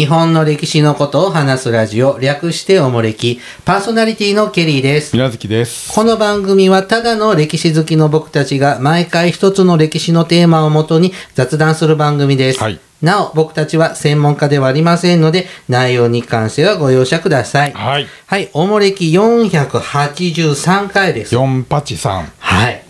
[0.00, 5.10] 日本の歴史のことを話すラジオ、略しておもれき、パーソナリティのケリーです。
[5.10, 5.92] 水無月です。
[5.94, 12.62] この番組はただの歴史好きの僕たちが毎回一つの歴史のテーマをもとに雑談する番組です。
[12.62, 17.72] はいなお、僕たちは専門家ではありませんので、内容に関してはご容赦ください。
[17.72, 18.06] はい。
[18.26, 21.34] はい、おもれき483回です。
[21.34, 22.30] 四八三。
[22.38, 22.82] はい。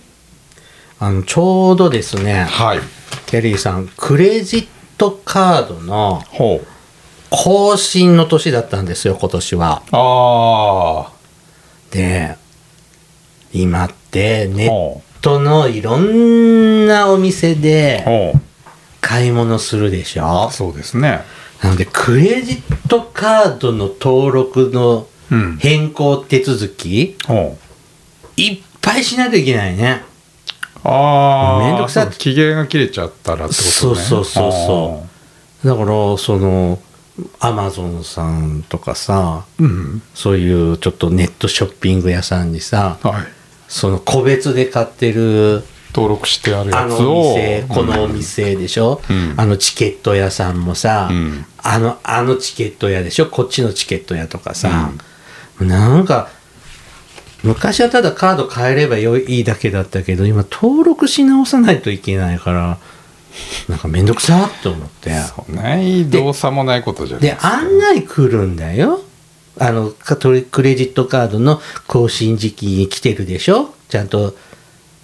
[1.00, 2.80] あの、ちょうどですね、はい。
[3.26, 6.79] ケリーさん、クレジットカードのほう。
[7.30, 9.82] 更新の年だったんですよ、今年は。
[9.92, 11.12] あ
[11.90, 12.36] で、
[13.52, 14.56] 今ってあ。
[14.56, 17.60] ネッほトのいろんなお店う。
[17.60, 18.32] でほ
[19.00, 20.48] 買い物するでしょ？
[20.50, 20.52] う。
[20.52, 21.20] そうですね。
[21.62, 25.58] なので、クレジットカードの登録のうん。
[25.58, 28.40] 変更手続き、ほう。
[28.40, 30.02] いっぱいしないといけないね。
[30.82, 31.64] ああ。
[31.64, 33.70] めんどくさい期限が切れちゃったらってことね。
[33.70, 35.06] そうそうそうそ
[35.64, 35.86] うだから、
[36.18, 36.80] その、
[37.40, 39.64] アマゾンさんとかさ、う。
[39.64, 40.02] うん。
[40.14, 43.22] そういうちょっとネットショッピング屋さんにさ、はい。
[43.68, 45.62] その個別で買ってる
[45.94, 47.02] 登録してあるあやつを。
[47.02, 53.26] のお店、このお店でしょ、うんあのチケット屋さんもさ、うんあの、あのチケット屋でしょ？
[53.26, 54.90] こっちのチケット屋とかさ、
[55.60, 56.30] なんか、
[57.42, 62.78] 昔はただカード変えればいいだけだったけど、今登録し直さないといけないから、
[63.68, 65.12] なんかめんどくさって思って。
[65.48, 69.00] ない動作もないことじゃないで、案内来るんだよ。
[69.58, 73.74] あの、クレジットカードの更新時期に来てるでしょ？
[73.88, 74.34] ちゃんと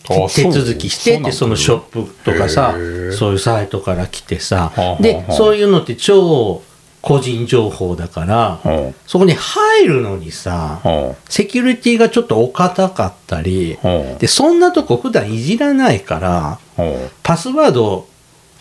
[0.09, 2.75] あ手続きしてって、そのショップとかさ
[3.13, 4.73] そういうサイトから来てさ。
[5.01, 5.33] では、あ。
[5.33, 6.63] そういうのって超
[7.03, 10.81] 個人情報だから、ほそこに入るのにさ
[11.29, 13.77] セキュリティがちょっとお堅かったり。
[14.21, 18.09] で、そんなとこ普段いじらないから、ほパスワードを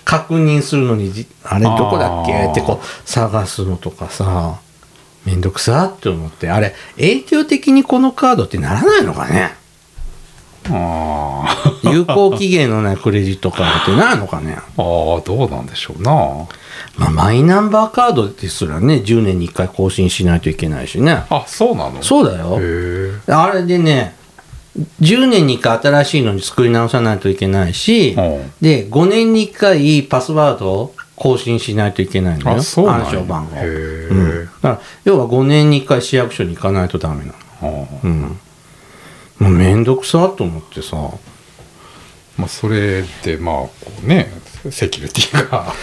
[0.06, 2.48] 確認するのにじ、あれどこだっけ？
[2.52, 4.60] ってこう探すのとかさ、
[5.26, 9.56] めんどくさって思って、あれ、永久的にこのカードってならないのかね？
[10.70, 10.74] う。
[10.74, 11.90] ああ。
[11.92, 14.58] 有効期限のないクレジットカードってないのかね？
[14.58, 16.12] ああ、どうなんでしょうな。
[16.98, 21.26] まあ、マイナンバーカードですらね、10年に1回更新しないといけないしね。
[21.30, 22.04] あ、そうなの？
[22.04, 22.58] そうだよ。
[22.60, 23.32] へえ。
[23.32, 24.16] あれでね、
[25.02, 32.58] 10年に1回新しいのに作り直さないといけないし、うんで、5年に1回パスワードを更新しないといけないのよ。
[32.58, 33.62] 暗証番号。
[33.62, 38.38] うん、だから要は5年に1回市役所に行かないとダメなの。
[39.40, 40.96] もうめんどくさと思ってさ。
[42.38, 43.72] まあ、それで、まあ、こ
[44.04, 44.30] うね、
[44.72, 45.74] セキュリティが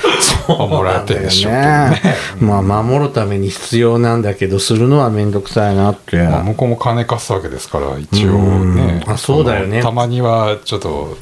[0.48, 2.02] 守られてるでしょうけどね。
[2.40, 6.16] まあ守るために必要なんだけど、するのはめんどくさいなって。
[6.16, 9.04] まあ、向こうも金貸すわけですから、一応うんね。
[9.06, 11.16] あそうだよねのたまには、ちょっと、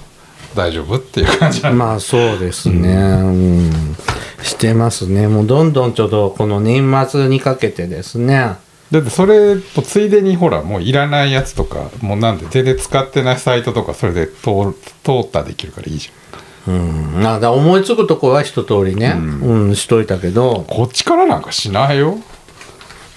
[0.54, 3.96] 大丈夫っていう感じまあそうですね、うん、
[4.42, 5.28] してますね。
[5.28, 8.56] もうどんどんちょっとこの年末にかけてですね。
[8.90, 19.76] だってそれとついでにほらもういらないやつとかもうなんで全然使ってないサイトとかそれで通通ったできるからいいじゃんうん、なんだ思いつくとこは一通りね、うん。
[19.76, 22.18] しといたけど、こっちからなんかしないよ。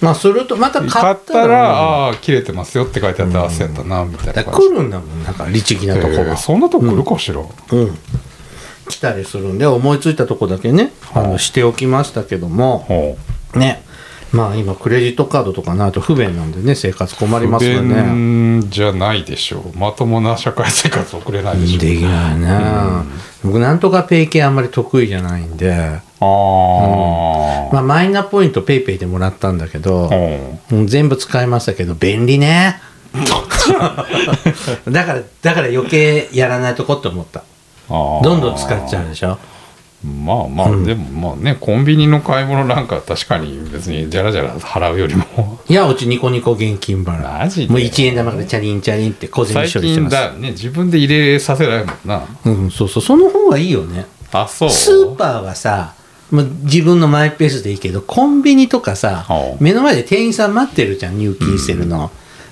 [0.00, 7.46] まあするとまた買買ったたらああ切れてますよって書いてあったら焦ったなみたいだな来るんだもんなんか律儀なとこえーが、そんなとこ来るかしら、うん、
[8.88, 13.16] 来たりするんで思いついたとこだけねあのしておきましたけども。
[13.54, 13.83] ね
[14.34, 19.78] まあ今クレジットカードとかないと不便なんでね生活困りますよ不ね便じゃないでしょう。
[19.78, 21.78] まともな社会生活送れないでしょう。
[21.80, 22.48] できないね、
[23.44, 30.86] 僕なんとかペイ系あんまり得意じゃないんで、ああ、まあ、マイナポイントペイペイでもらったんだけど、ほうん。
[30.86, 32.80] 全部使いましたけど便利ね。
[34.90, 37.44] だからだから余計やらないとこって思った。
[37.88, 39.38] どんどん使っちゃうでしょ
[40.04, 45.60] まあまあ、でもまあねコンビニの買い物なんか確かに別にじゃらじゃら払うよりも。
[45.66, 47.22] いやうちニコニコ現金払い。
[47.22, 47.72] マジで？
[47.72, 50.16] もう1円玉からチャリンチャリンって小銭最処理してます。
[50.16, 52.22] 近だね自分で入れさせられるもんな。
[52.44, 54.04] うんそうそうその方がいいよね。
[54.32, 54.70] あそう？
[54.70, 55.94] スーパーはさ
[56.30, 59.56] もう自分のマイペースでいいけどコンビニとかさはあ。
[59.60, 62.10] 目の前で店員さん待ってるじゃん入金してるの、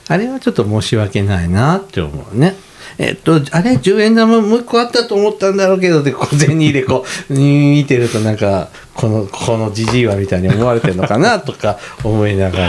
[0.09, 2.55] あれはちょっと申し訳ないなって思うね
[2.99, 12.67] えっと、あれ ?10 円玉もう一個あったと思ったんだろうけど、で、小銭入れこう、見てるとなんか、この、このじじいはみたいに思われてるのかなとか思いながら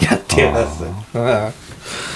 [0.00, 0.84] やってます。
[1.14, 1.52] うん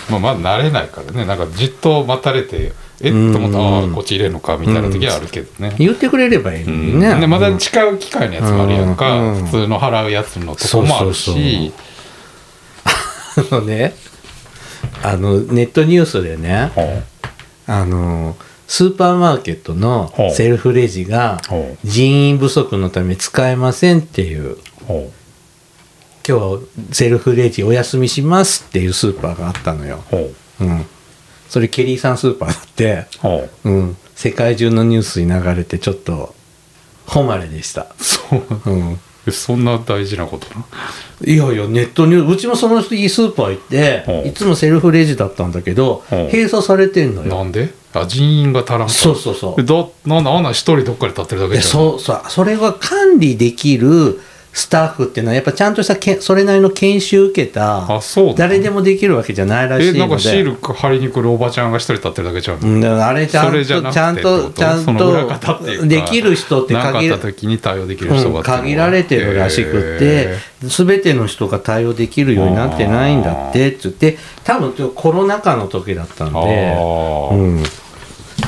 [0.08, 1.24] まあまだ慣れないからね。
[1.24, 3.08] なんかじっと待たれてえ？
[3.08, 6.86] っと思ったらああこっち入れるのかみたいな時はあるけどね、言ってくれればいいのうん。
[6.86, 7.18] にね。
[7.18, 7.58] でまだ違う
[7.98, 9.44] 機械のやつもあるやんか、うん。
[9.46, 11.72] 普通の払うやつのとこもあるし。
[13.36, 13.94] あのね、
[15.02, 17.02] あの、ネットニュースでね、ほ
[17.66, 18.36] あの、
[18.68, 24.56] スーパーマーケットのセルフレジがほ人員不足のため使えませんっていう。
[26.28, 30.02] 今日セルフレジお休みしますっていうスーパーがあったのよ。
[30.12, 30.64] うほう。
[30.64, 30.86] うん。
[31.48, 33.06] それケリーさんスーパーだって。
[33.20, 33.70] ほう。
[33.70, 33.96] うん。
[34.16, 36.34] 世界中のニュースに流れてちょっと
[37.06, 37.86] 誉れでした。
[37.98, 38.70] そう。
[38.70, 38.92] うん。
[38.92, 38.96] え
[39.30, 40.64] そんな大事なことな。
[41.24, 44.26] いやいやネットニュースうちもその日スーパー行ってう。
[44.26, 46.14] んいつもセルフレジだったんだけどう。
[46.14, 47.28] ん閉鎖されてんのよ。
[47.28, 47.72] なんで？
[47.94, 49.60] あ人員が足らんそうそうそう。
[49.60, 49.74] えだ
[50.04, 51.72] なんだあんな一人どっかで立ってるだけでじゃん。
[51.72, 54.20] そうそうそれが管理できる
[54.56, 59.98] スタッフっていうのはやっぱちゃんとしたけそれなりの研修受けたあそう誰でもできるわけじゃないらしいので。
[59.98, 77.30] えなんかシール貼りに来るおばちゃんが一人立ってるだけじゃん、うんだからあれちゃんとちゃんととちゃんとできる人って限ら時に対応できる人がうん限られてるらしくって全ての人が対応できるようになってないんだってっつって多分コロナ禍の時だったんあで、ー。
[77.30, 77.62] うん、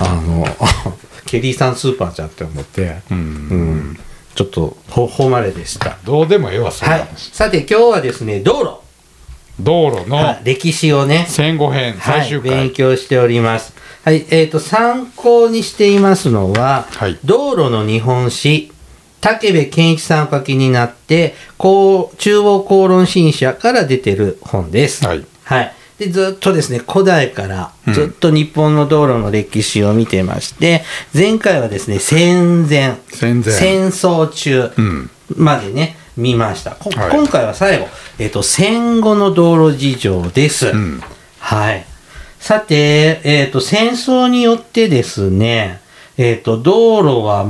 [0.01, 0.47] あの
[1.27, 3.19] ケリーさんスーパーじゃんって思って、うん。
[3.19, 3.99] うん、
[4.39, 5.99] ちょっとほ誉れでした。
[6.05, 7.07] どうでもええわそんなはい。
[7.09, 8.81] 話、、さて今日はですね道路、
[9.59, 10.41] 道路のはい。
[10.45, 11.27] 歴史をね。
[11.29, 13.75] 戦後編はい、最終回、勉強しております。
[14.05, 17.19] はい、えっ、と、参考にしていますのは、はい。
[17.25, 18.71] 道路の日本史、
[19.21, 25.05] 武部健一さんお書きになって、こう中央公論新社から出てる本です。
[25.05, 25.27] はい。
[25.43, 25.75] はい。
[25.99, 33.43] で、ずっとですね、古代からずっと日本の道路の歴史を見てまして、前回はですね、戦前、戦
[33.89, 35.11] 争中うん。
[35.37, 36.73] までね、見ました。
[36.73, 37.11] こはい。
[37.11, 40.69] 今回は最後、えっ、と、戦後の道路事情です。
[40.69, 41.03] うん。
[41.39, 41.85] はい。
[42.39, 45.81] さて、えっ、と、戦争によってですね、
[46.17, 47.45] えっ、と、道路は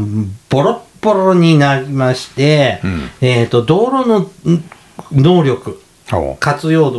[0.49, 3.11] ボロッボロになりまして、うん。
[3.21, 4.65] えっ、と、道路のん
[5.12, 5.81] 能力、
[6.11, 6.91] ほ活用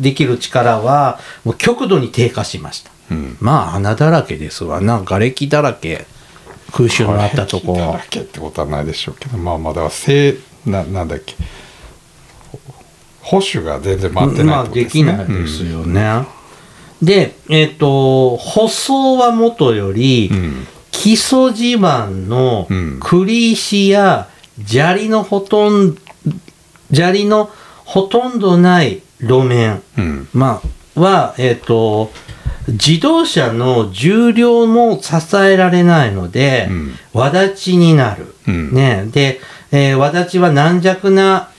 [0.00, 2.90] できる力は、もう極度に低下しました。
[3.10, 3.36] ううん。
[3.40, 4.80] まあ、穴だらけですわ。
[4.80, 4.96] な。
[4.96, 6.06] んか、瓦礫だらけ、
[6.72, 9.38] 空襲のあったとこだらけってことはないでしょうけど。
[9.38, 11.34] まあまあだからせいななんだっけ。
[13.22, 15.04] 保守が全然回ってないまあ、ってですね。
[15.04, 16.26] できないですよね。
[17.02, 20.66] で、えっ、と、舗装はもとより、うん。
[20.90, 22.98] 基礎地盤のうん。
[23.00, 24.28] 栗石や
[24.66, 25.96] 砂利のほとん
[26.92, 27.50] 砂利の
[27.84, 30.28] ほとんどない路面、うん。
[30.32, 30.60] ま
[30.96, 32.10] あ、は、えっ、と、
[32.68, 36.94] 自動車の重量も支えられないので、うん。
[37.12, 38.34] わだちになる。
[38.48, 38.72] うん。
[38.72, 39.40] ね、で、
[39.72, 41.50] えー、わだちは軟弱な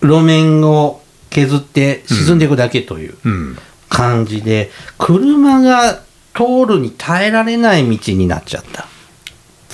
[0.00, 3.58] 路面を削って沈んでいくだけといううん。
[3.88, 6.02] 感じで、車が
[6.34, 8.86] 通るに耐えられない道になっちゃった。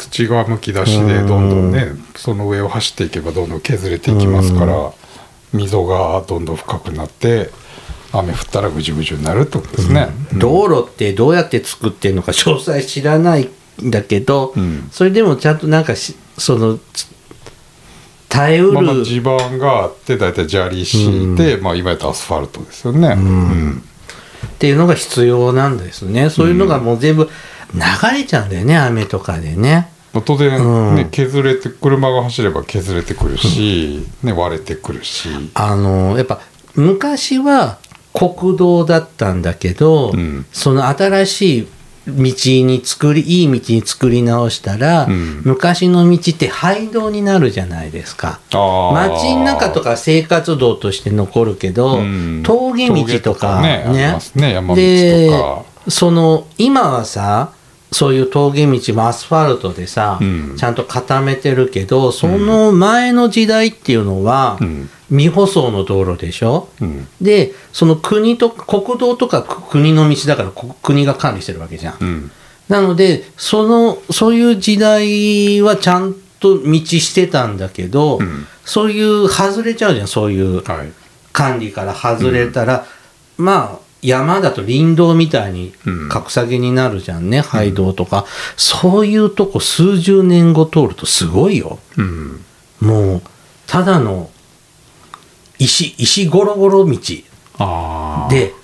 [0.09, 4.93] 土がむき出しでどんどんねその上を走っていけばどんどん削れていきますから
[5.53, 7.51] 溝がどんどん深くなって
[8.13, 10.09] 雨降ったらぐじゅぐじゅになるってことですね。
[10.35, 13.49] 道路ってどうやって作ってるのか詳細知らない
[13.83, 17.09] んだけど、うんそれでもちゃんとなんかしそのつ
[18.29, 23.09] 耐えうる、まあ、まあ地盤があって大体砂利敷いて、まあ、いわゆるアスファルトですよね。
[23.09, 23.83] うん
[24.47, 27.29] っていうのが必要なんですねそういうのがもう全部
[27.75, 29.91] 流れちゃうんだよね雨とかでね。
[30.13, 30.57] まあ当然、ね
[31.05, 31.11] うん。
[31.11, 36.41] 削れて車が走れば削れてくるし、ね、割れてくるし、あのやっぱ
[36.75, 37.79] 昔は
[38.13, 40.47] 国道だったんだけど、うん。
[40.53, 41.69] その新しい
[42.09, 45.43] 道に作りいい道に作り直したら、うん。
[45.45, 48.41] 昔の道って廃道になるじゃないですか。
[48.51, 52.43] 街の中とか生活道として残るけど、うん。
[52.43, 55.91] 峠道とか峠ねありますね山道でとか。
[55.91, 57.53] その今はさ
[57.93, 60.57] そういう峠道もアスファルトでさ、うん。
[60.57, 64.89] ちゃんと固めてるけどその前の時代っていうのは、うん。
[65.09, 66.69] 未舗装の道路でしょ？
[66.81, 67.09] うん。
[67.21, 71.97] でその国と国道とか国の道だからこ国が管理してるわけじゃん。
[72.01, 72.31] うん。
[72.69, 78.47] なのでそのそういう時代はちゃんと道してたんだけど、うん。
[78.65, 80.93] そういう外れちゃうじゃんそういうはい。
[81.33, 82.87] 管理から外れたら、
[83.37, 86.09] まあ山だと林道みたいにうん。
[86.09, 88.27] 格下げになるじゃんね、廃道とか。
[88.57, 91.79] そういうとこ数十年後通るとすごいよ。
[91.97, 92.45] うん。
[92.81, 93.23] もう
[93.67, 94.31] ただの
[95.59, 96.99] 石石ゴロゴロ道。
[98.31, 98.55] で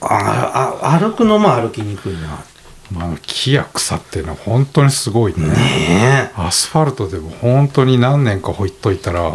[0.00, 2.44] ああ歩くのも歩きにくいな。
[2.92, 5.48] まあ、木や草っていうのは本当にすごいね。
[5.48, 9.32] ねアスファルトでも本当に何年かほいっといたら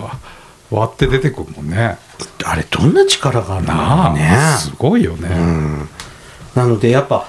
[0.71, 1.97] 割って出てくるもんね。
[1.99, 4.31] えあれどんな力があるんだろうね。
[4.57, 5.89] すごいよね、うん。
[6.55, 7.27] なのでやっぱ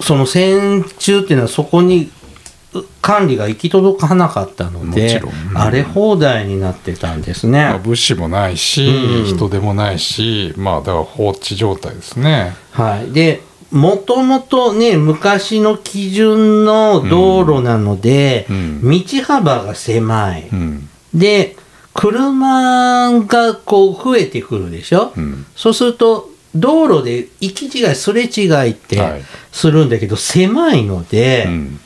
[0.00, 2.10] その戦中っていうのはそこに
[2.72, 5.32] う管理が行き届かなかったのもでちろん。
[5.32, 9.24] うん荒れ放題になってたんですね、まあ、物資もないし、うん。
[9.24, 12.54] 人手もないしまあだから放置状態ですね。
[12.72, 18.88] はい、でもともとね昔の基準の道路なので、うん。
[18.88, 20.88] 道幅が狭い、うん。
[21.12, 21.56] で
[21.94, 25.46] 車がこう増えてくるでしょ、うん。
[25.56, 29.22] そうすると道路で行き違いすれ違いってはい。
[29.52, 31.80] するんだけど、狭いので、うん。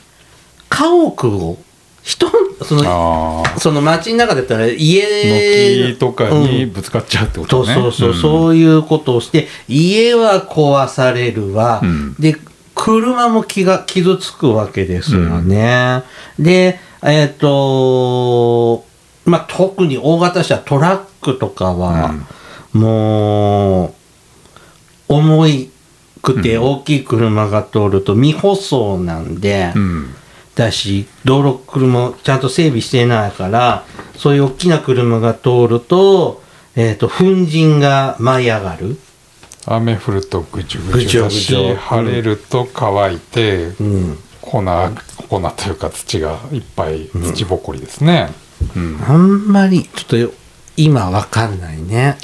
[0.69, 1.57] 家屋を
[2.03, 2.27] 人
[2.63, 8.13] そのその街の中だったら家軒とかにうんぶつかっちゃうってこそうとね、そうそう、ん。
[8.15, 12.15] そういうことをして家は壊されるわ、うん。
[12.15, 12.35] で
[12.73, 16.03] 車も気が傷つくわけですよね、
[16.39, 18.85] でえっ、と
[19.25, 22.13] まあ特に大型車トラックとかは、
[22.73, 23.93] もう
[25.07, 25.71] 重い
[26.21, 30.15] くて大きい車が通ると未舗装なんで、うん。
[30.59, 33.85] だし道路車ちゃんと整備してないから
[34.17, 36.43] そういう大きな車が通ると,、
[36.75, 38.97] えー、と粉塵が舞い上がる、
[39.65, 44.61] 雨降るとぐちゅぐちゅだし晴れると乾いて、うん、粉
[45.29, 48.48] 粉というか土がいっぱい土ぼこりですね、うん
[49.07, 49.51] あん。
[49.51, 50.33] まりちょっと
[50.77, 52.17] 今わかんないね。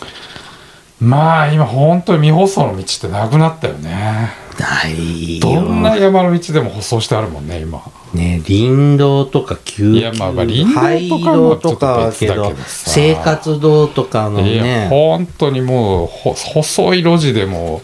[0.99, 4.29] まあ今本当に未舗装の道ってなくなったよね。
[4.57, 5.41] ないよ。
[5.41, 7.81] どんな山の道でも舗装してあるもんね今。
[8.13, 12.89] ね林道とか急いやまあまあ林道とかはけちょっとど別だけどさ。
[12.91, 17.81] 生活道とかのいやね本当にもうほ細い路地でも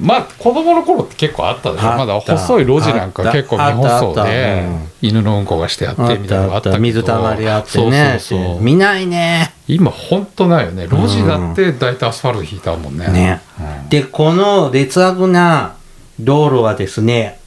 [0.00, 1.96] まあ子供の頃って結構あったでしょ。
[1.96, 4.30] まだ細い路地なんか結構未舗装あったあった。
[4.30, 4.88] でうん。
[5.00, 6.82] 犬のうんこがしてあってみたいなのがあったけど。
[6.82, 8.20] 水たまりあってね。
[8.20, 8.62] そうそうそう。
[8.62, 9.52] 見ないね。
[9.66, 10.88] 今本当ないよね。
[10.88, 13.08] 路地だって大体アスファルト引いたもんね。
[13.08, 13.40] ね。
[13.58, 13.88] うん。
[13.88, 15.74] でこの劣悪な
[16.20, 17.38] 道路はですね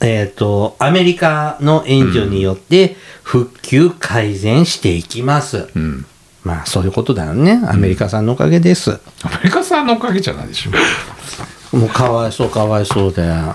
[0.00, 6.06] えっ、とアメリカの援助によって復旧改善していきます、うん。
[6.44, 7.60] まあそういうことだよね。
[7.66, 10.70] アメリカさんのおかげです、アメリカさんのおかげじゃないでしょ
[11.72, 13.54] もうかわいそうかわいそうだよ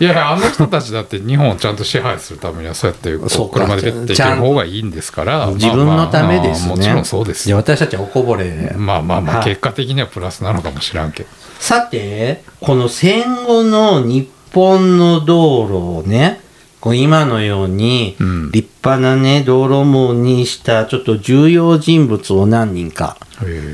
[0.00, 5.46] いやあの人たちだって日本をちゃんと支配するためにはそうやって車でペッて行ける方がいいんですから。
[5.52, 7.58] 自分のためですね、もちろんそうですよ。
[7.58, 8.50] 私たちはおこぼれ。
[8.50, 9.44] で、まあまあまあはい。
[9.44, 11.28] 結果的にはプラスなのかもしらんけど。
[11.60, 16.40] さてこの戦後の日本の道路をね
[16.80, 18.50] こう今のようにうん。
[18.50, 23.18] 立派なね道路網にしたちょっと重要人物を何人か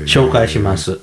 [0.05, 0.99] 紹介します。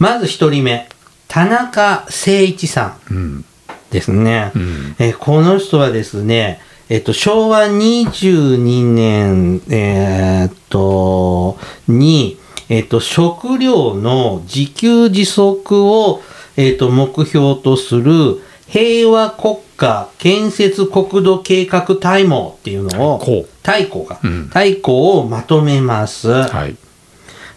[0.00, 0.88] まず一人目
[1.34, 3.44] 田中誠一さんうん
[3.90, 4.52] ですね。
[4.54, 12.38] うんえーこの人はですね、えっと、昭和22年、えーっと、に、
[12.68, 16.22] えっと、食料の自給自足を、
[16.56, 24.50] えっと、目標とする平和国家建設国土計画大網っていうのを、こ大綱が、うん
[24.84, 26.28] をまとめます。
[26.28, 26.76] うはい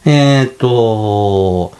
[0.03, 1.73] えっ、と、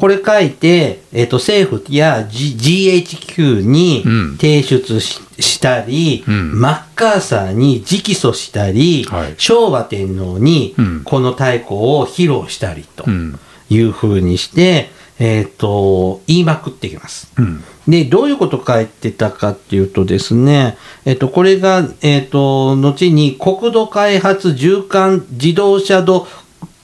[0.00, 4.36] これ書いて、えっ、と、政府や、G、GHQ にうん。
[4.38, 6.58] 提出し,、したり、うん。
[6.58, 9.34] マッカーサーに直訴したり、はい。
[9.36, 11.02] 昭和天皇にうん。
[11.04, 13.38] この太鼓を披露したりとうん。
[13.68, 17.30] いうふうにして、えっ、と、言いまくってきます。
[17.36, 17.62] うん。
[17.86, 26.26] で、どういうこと書いてたかっていうとですね、えっと、これが、えっと、後に国土開発縦貫自動車道、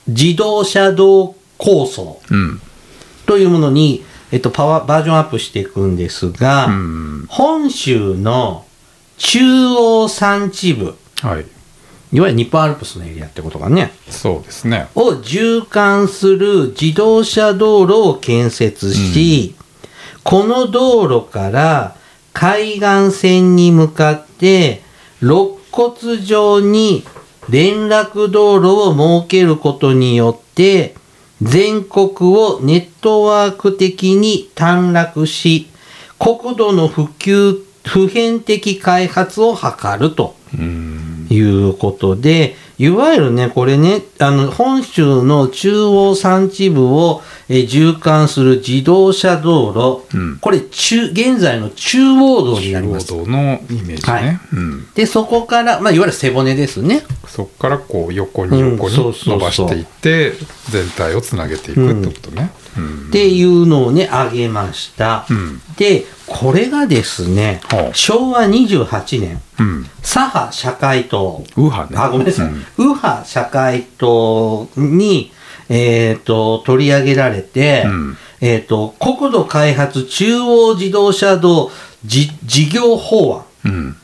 [0.06, 2.61] 自動車道構想うん
[3.26, 7.26] というものに、えっと、パワー、バージョンアップしていくんですが、うん。
[7.28, 8.64] 本州の
[9.18, 11.47] 中央山地部、はい。
[12.12, 14.88] いわゆる日本アルプスのエリアってことがね、そうですね。
[14.95, 19.54] を縦貫する自動車道路を建設し、
[20.23, 21.97] この道路から
[22.33, 24.83] 海岸線に向かって
[25.21, 27.04] 肋骨状に
[27.49, 30.95] 連絡道路を設けることによって
[31.43, 35.69] 全国をネットワーク的に短絡し
[36.19, 39.62] 国土の普及普遍的開発を図
[39.99, 40.35] ると。
[40.55, 40.97] うん
[41.31, 50.38] いうことで、いわゆるね、これね、あの、本州の中央山地部を、えー縦貫する自動車道路、うん。
[50.38, 53.09] これ中、現在の中央道になり中央ます。
[53.09, 54.40] 道のイメージね、はい。
[54.52, 57.02] うん、で、そこから、まあ、いわゆる背骨ですね。
[57.28, 60.33] そこからこう横に横に伸ばしていって
[60.71, 63.09] 全体をつなげていくってことね、うん。
[63.09, 65.26] っていうのをね、挙げました。
[65.28, 65.61] うん。
[65.76, 69.87] で、これがですね、はあ昭和28年、うん。
[70.02, 71.99] 左派社会党、右派ね。
[71.99, 72.47] あ、ごめんなさい。
[72.47, 72.64] うん。
[72.78, 75.33] 右派社会党に、
[75.68, 78.16] えっ、と、取り上げられて、うん。
[78.40, 81.71] えっ、と、国土開発中央自動車道
[82.04, 83.40] じ事業法案。
[83.40, 83.97] っうん。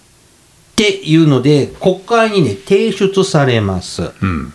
[0.74, 4.10] ていうので、国会にね、提出されます。
[4.20, 4.52] うん。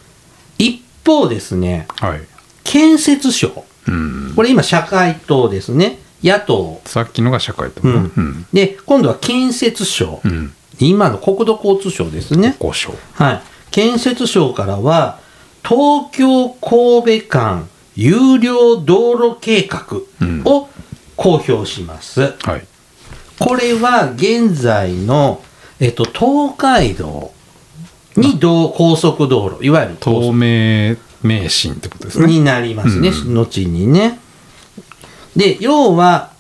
[0.58, 2.22] 一方ですね、はい、
[2.64, 3.66] 建設省。
[3.88, 6.00] うん、これ今社会党ですね。
[6.24, 6.82] 野党。
[6.86, 10.22] さっきのが社会とね、うんうんで、今度は建設省。
[10.24, 12.56] うん今の国土交通省ですね。
[12.62, 13.42] 交渉はい。
[13.72, 15.20] 建設省からは、
[15.64, 19.98] 東京神戸間有料道路計画
[20.46, 20.70] を
[21.16, 22.36] 公表します。
[22.44, 22.68] はい
[23.40, 25.42] これは現在の、
[25.80, 27.32] えっと、東海道
[28.16, 34.20] に道高速道路、いわゆる高透速明名神ってことですねになりますね、うん後にね。
[35.38, 36.32] で、要は、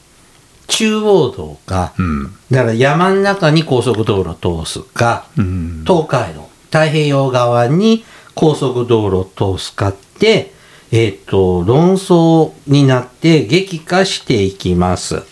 [0.67, 2.35] 中央道か、うん。
[2.51, 5.83] だから山の中に高速道路を通すか、うん。
[5.87, 8.03] 東海道、太平洋側に
[8.35, 10.51] 高速道路を通すかって、
[10.91, 15.23] えっ、と、論争になって激化していきます。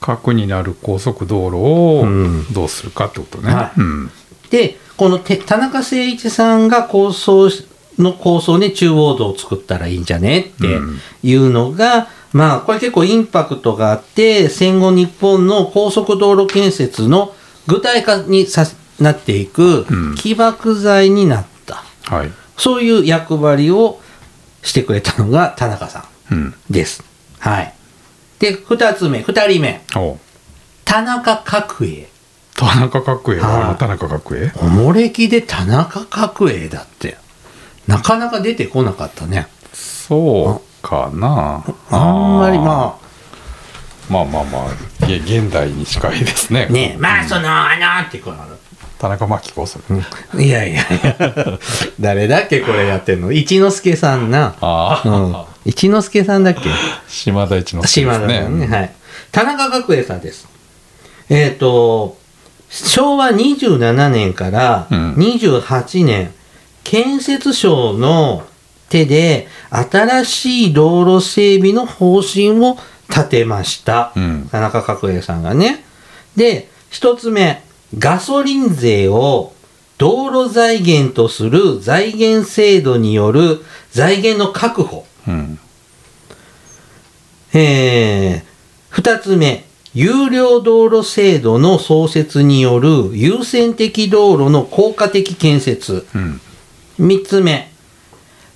[0.00, 3.54] 核になる高速道路をうんどうするかってことね、
[4.50, 7.66] で、このて田中誠一さんが構想し
[7.98, 10.98] の構想で中央道を作ったらいいんじゃねってうん。
[11.22, 17.34] いうのが、まあ、これ結構インパクトがあって、戦後日本の高速道路建設の
[17.66, 18.66] 具体化にさ
[18.98, 21.82] なっていくうん起爆剤になった。
[22.04, 24.00] はい、そういう役割を
[24.62, 27.04] してくれたのが田中さうん、んです。
[27.38, 27.74] はい。
[28.38, 29.82] で、二つ目、二人目。
[29.96, 30.18] お
[30.84, 32.08] 田中角栄。
[32.56, 34.52] 田中角栄はいは田中角栄？
[34.60, 37.16] おもれきで田中角栄だって。
[37.86, 39.48] なかなか出てこなかったね。
[39.72, 41.64] そうかな。
[41.90, 42.98] あんまりま
[44.10, 44.66] まあまあま
[45.02, 46.66] あげ現代に近いですね。
[46.68, 48.38] あ、ねえ、まあその、あのってこの、
[48.98, 51.58] 田中真紀子さん、いやいやいや、
[52.00, 53.32] 誰だっけこれやってんの？
[53.32, 54.54] 一之輔さんな。
[54.60, 55.36] ああ、うん。
[55.64, 56.60] 一之輔さんだっけ？
[57.08, 58.36] 島田一之輔島ですね。
[58.38, 58.66] 田さんね。
[58.66, 58.92] はい。
[59.32, 60.46] 田中角栄さんです。
[61.28, 62.16] えっ、と、
[62.70, 65.14] 昭和27年からうん。
[65.14, 66.32] 28年、
[66.84, 68.44] 建設省の
[68.92, 72.76] 手で新しい道路整備の方針を
[73.08, 74.12] 立てました。
[74.14, 75.82] うん田中角栄さんがね。
[76.36, 77.62] で、一つ目、
[77.98, 79.54] ガソリン税を
[79.96, 85.06] 道路財源とする財源制度による財源の確保。
[85.26, 85.58] うん
[87.54, 88.42] えー、
[88.90, 96.06] 二つ目、有料道路制度の創設による優先的道路の効果的建設。
[96.14, 96.40] うん
[96.98, 97.71] 三つ目、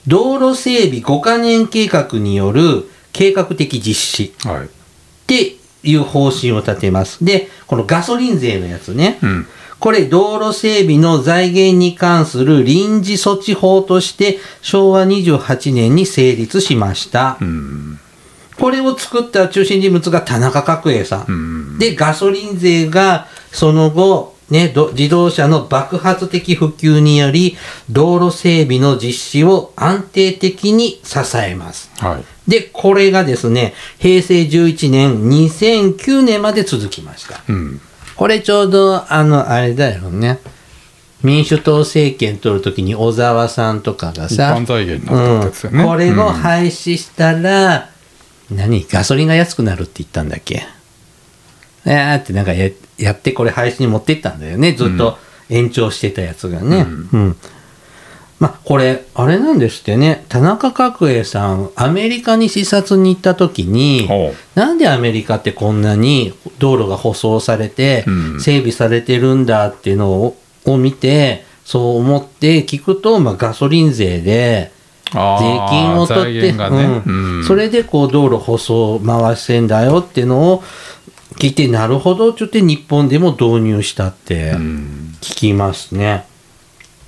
[0.06, 4.68] 道路整備5カ年計画による計画的実施はいっ
[5.26, 7.24] ていう方針を立てます。
[7.24, 9.18] で、このガソリン税のやつね。
[9.22, 9.46] うん
[9.78, 17.36] これ、道路整備の財源に関する臨時措置法として昭和28年に成立しました。
[17.40, 18.00] うん
[18.56, 27.56] これを作った中心人物が田中角栄さんで、ガソリン税がその後、ね、ど自動車の爆発的普及により、
[27.90, 31.90] 道路整備の実施を安定的に支えます。
[31.98, 37.40] はいで、これがですね、平成11年、2009年まで続きました。
[37.48, 37.80] うん
[38.14, 40.38] これちょうど、あの、あれだよね。
[41.22, 44.54] 民主党政権取るときに小沢さんとかが一さ、
[45.84, 47.90] これをうん廃止したら、
[48.50, 48.86] 何？
[48.88, 50.62] ガソリンが安くなるって言ったんだっけ？
[51.86, 54.72] えーってなんかややってこれ廃止に持ってったんだよね。
[54.72, 55.18] ずっと
[55.48, 56.86] 延長してたやつがね。
[57.12, 57.36] うん、
[58.40, 60.24] まあこれあれなんですってね。
[60.28, 64.08] 田中角栄さんアメリカに視察に行った時に
[64.54, 68.40] なんでアメリカってこんなに道路が舗装されてうん。
[68.40, 74.72] 整備されてるんだっていうのをを見てそう思って聞くと、まあ、ガソリン税で
[75.12, 76.58] あ税ー金を取って、ね、
[77.06, 77.36] うん。
[77.38, 77.44] うん。
[77.44, 80.64] それでこう道路舗装回してんだよっていうのを
[81.38, 85.16] 聞いてなるほどちょっと日本でも導入したってうん。
[85.20, 86.26] 聞きますね。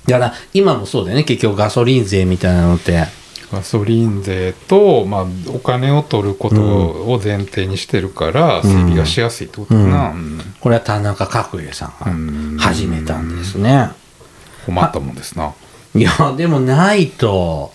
[0.05, 1.23] だから今もそうだよね。
[1.23, 3.05] 結局ガソリン税みたいなのって。
[3.51, 10.39] ガソリン税と、まあ、お金を取ることを前提にしてるから、整備がしやすいってことだな、うん。
[10.59, 12.55] これは田中角栄さうん。
[12.55, 13.89] んが始めたんですね。
[14.67, 15.53] 困ったもんですな。
[15.95, 17.73] いやでもないと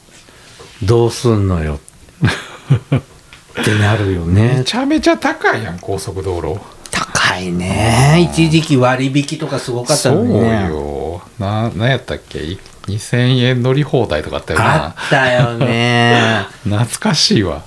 [0.85, 1.81] どうすんのよ
[3.61, 4.63] ってなるよめね。
[4.65, 8.29] ちゃめちゃ高いやん高速道路高いね。
[8.33, 10.69] 一時期割引とかすごかったそうのにね。
[10.69, 12.39] よな何やったっけ？
[12.41, 16.47] い2000円乗り放題とかあったよあなったよね。
[16.65, 17.63] 懐かしいわ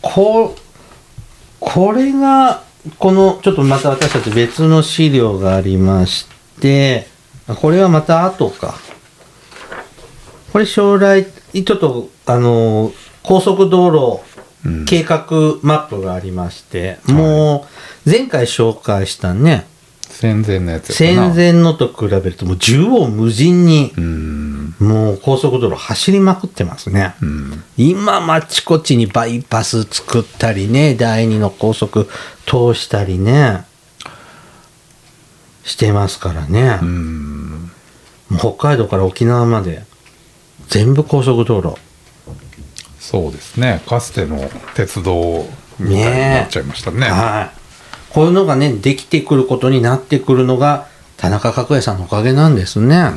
[0.00, 0.56] こ
[1.60, 2.62] これが
[2.98, 6.26] このちょっとまた私たち別の資料がありまし
[6.60, 7.06] て
[7.48, 8.74] あこれはまた後か
[10.52, 14.33] これ将来ちょっとあの高速道路うん
[14.86, 15.26] 計画
[15.62, 17.66] マップがありまして、も
[18.06, 19.66] う前回紹介したね
[20.08, 24.74] 戦前のやつ戦前のと比べるともう縦横無尽にうん。
[24.80, 27.14] もう高速道路走りまくってますね。
[27.22, 27.64] うん。
[27.76, 32.08] 今あちこちにバイパス作ったりね第二の高速
[32.46, 33.64] 通したりね
[35.64, 37.70] してますからね、うん。
[38.38, 39.84] 北海道から沖縄まで
[40.68, 41.76] 全部高速道路
[43.14, 43.80] そうですね。
[43.86, 45.46] かつての鉄道
[45.78, 47.08] みたいになっちゃいましたね。
[47.08, 48.12] はい。
[48.12, 53.12] こういうのがねできてくることになってくるのが田中角栄さんのおかげなんですね、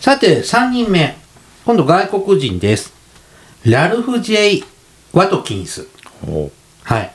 [0.00, 1.16] さて3人目。
[1.66, 2.94] 今度外国人です。
[3.64, 4.64] ラルフ・ジェイ・
[5.12, 5.88] ワトキンス。
[6.24, 6.52] お
[6.84, 7.10] はい。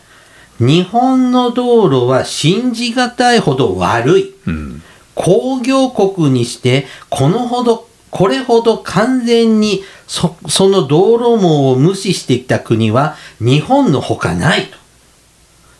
[0.60, 4.36] 日本の道路は信じがたいほど悪い。
[4.46, 4.84] うん。
[5.16, 14.78] 工業国にしてこのほどこれほど完全にそその道路網を無視してきた国は日本のほかないと。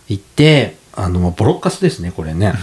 [0.10, 2.54] 言ってあのボロッカスですねこれね。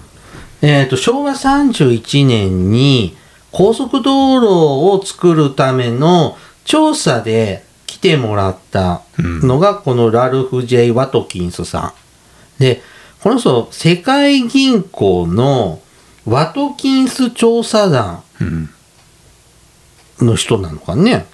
[0.60, 3.16] えっと昭和31年に
[3.52, 4.48] 高速道路
[4.92, 11.94] を作るための調査で来てもらったのがこのラルフ・ジェイ・ワトキンスさ
[12.58, 12.60] ん。
[12.60, 12.82] で
[13.22, 15.80] この人世界銀行の
[16.26, 18.70] ワトキンス調査団うん
[20.20, 21.26] の人なのかね。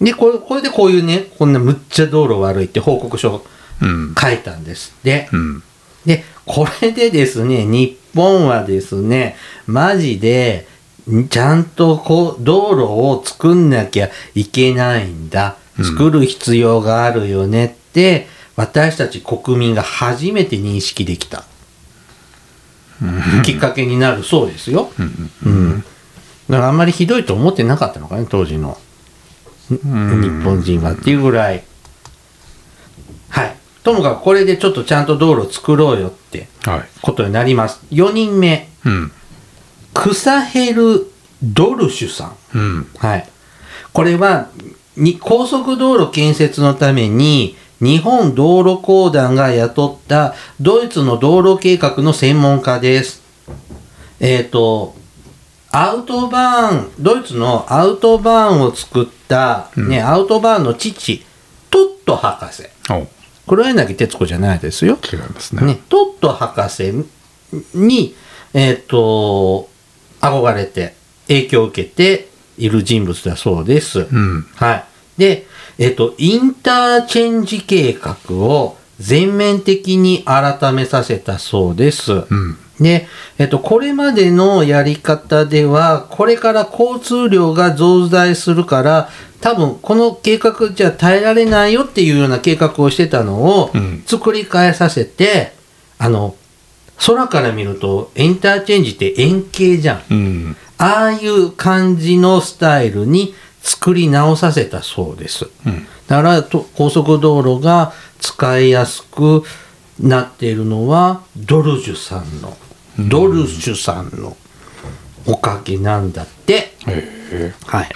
[0.00, 3.44] で、これこれでこういうね、こんなむっちゃ道路悪いって報告書
[3.80, 5.28] うん書いたんですって。
[5.32, 5.62] うん
[6.04, 10.66] で、これでですね、日本はですね、マジで、
[11.30, 15.56] ちゃんとこう、道路を作んなきゃいけないんだ。
[15.56, 18.26] うん作る必要があるよねって、
[18.56, 21.44] 私たち国民が初めて認識できた。
[23.42, 24.92] きっかけになるそうですよ。
[25.46, 25.84] うん。
[26.48, 28.78] だからあんまりひどいと思ってなかったのかね、当時の
[29.70, 31.64] うん日本人はっていうぐらい。
[33.28, 33.56] はい。
[33.82, 37.80] ともかくこれでちょっとちゃんと道路作ろうよってはいことになります。
[37.90, 39.12] 4人目、うん
[39.94, 41.06] クサヘル・
[41.42, 42.58] ドルシュさん。
[42.58, 43.28] うんはい。
[43.92, 44.48] これは、
[44.96, 53.22] に高速道路建設のために、日本道路公団が雇ったドイツの道路計画の専門家です。
[54.20, 54.94] えっ、と、
[55.74, 61.24] アウトバーン、ドイツのアウトバーンを作った、ね、アウトバーンの父、
[61.70, 62.64] トット博士。
[62.90, 63.06] お
[63.48, 64.98] 黒柳徹子じゃないですよ。
[65.10, 66.92] 違いますねね、トット博士
[67.74, 68.14] に、
[68.52, 69.70] えっ、と、
[70.20, 70.94] 憧れて、
[71.28, 74.00] 影響を受けている人物だそうです。
[74.12, 74.84] うんはい。
[75.16, 75.46] で、
[75.78, 82.12] えっ、と、インターチェンジ計画を全面的に改めさせたそうです。
[82.12, 83.06] うんで、
[83.38, 89.08] えっと、これまでのやり方では、これから交通量が増大するから、
[89.40, 95.52] 多分この計画じゃ耐えられないよっていうような計画をしてたのをうん作り変えさせて、
[95.98, 96.36] あの、
[97.04, 100.02] 空から見るとインターチェンジって円形じゃん。
[100.10, 105.48] うんああいう感じのスタイルに作り直させたそうです。
[105.66, 109.44] うんだからと高速道路が使いやすく
[110.00, 112.56] なっているのはドルジュさんの、
[112.98, 114.36] ドルジュさんの
[115.26, 116.72] おかげなんだって。
[117.66, 117.88] はい。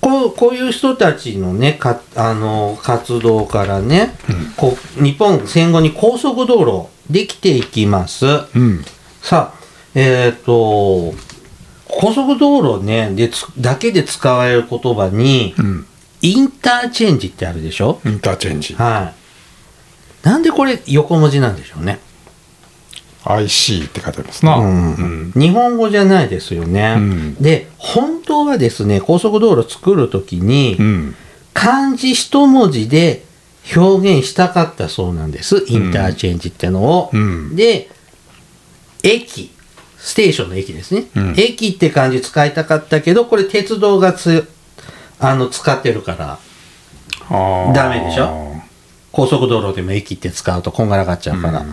[0.00, 4.14] こうこういう人たちのねかあの活動からね、
[4.56, 8.26] こう日本戦後に高速道路できていきます。
[8.26, 8.84] うん
[9.20, 9.58] さあ、
[9.94, 11.12] えっ、と、
[11.88, 15.86] 高速道路ね、でつ、だけで使われる言葉に、うん
[16.20, 18.00] インターチェンジってあるでしょ？
[18.04, 19.12] インターチェンジは
[20.24, 20.26] い。
[20.26, 22.00] なんでこれ横文字なんでしょうね？
[23.24, 24.94] IC って書いてありますなうん。
[24.94, 25.32] うん。
[25.34, 26.94] 日本語じゃないですよね。
[26.96, 27.34] うん。
[27.34, 31.14] で、本当はですね、高速道路作るときに、うん。
[31.52, 33.24] 漢字一文字で
[33.76, 35.64] 表現したかったそうなんです。
[35.66, 37.10] インターチェンジってのを。
[37.12, 37.56] うん。
[37.56, 37.90] で、
[39.02, 39.50] 駅、
[39.98, 41.06] ステーションの駅ですね。
[41.16, 41.34] うん。
[41.36, 44.48] 駅って漢字使いたかったけど、これ鉄道がつ
[45.18, 46.38] あの使ってるから、
[47.74, 48.54] ダメでしょ？
[49.10, 51.66] 高速道路でも駅って使うとこんがらがっちゃうから。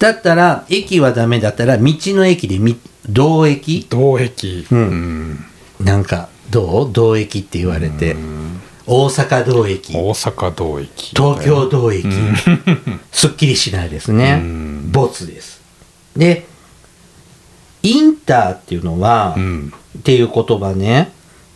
[0.00, 2.78] うんだったら、駅はダメだったら、道の駅でみ
[3.08, 3.86] 道駅？
[3.88, 4.66] 同駅。
[4.70, 5.30] うん。
[5.32, 5.44] ん。
[5.80, 6.92] なんか、どう？
[6.92, 8.12] 道駅って言われて。
[8.12, 8.60] うん。
[8.86, 9.96] 大阪道駅。
[9.96, 11.14] 大阪同駅。
[11.16, 12.06] 東京道駅。
[12.06, 12.34] うん。
[13.10, 14.40] すっきりしないですね。
[14.42, 14.88] うん。
[14.92, 15.60] ボツです。
[16.16, 16.46] で、
[17.82, 19.72] インターっていうのは、うん。
[19.98, 21.10] っていう言葉ね、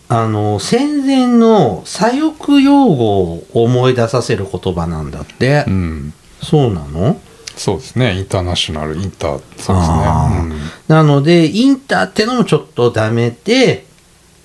[0.09, 5.65] あの、戦前の左翼用語を思い出させる言葉なんだって。
[5.69, 6.15] うん。
[6.43, 7.21] そうなの？
[7.61, 8.15] そうですね。
[8.15, 10.49] インターナショナルインターそうですあー。
[10.49, 10.55] ね
[10.89, 13.85] なので、インターってのもちょっとダメで、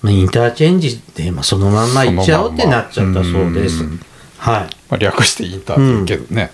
[0.02, 3.84] まあインターチェンジで、まあ、そのまんまいっちゃおうってなっちゃったそうです。
[3.84, 4.02] うん
[4.38, 4.76] はい。
[4.90, 6.52] まあ、略してインターって言うけどね。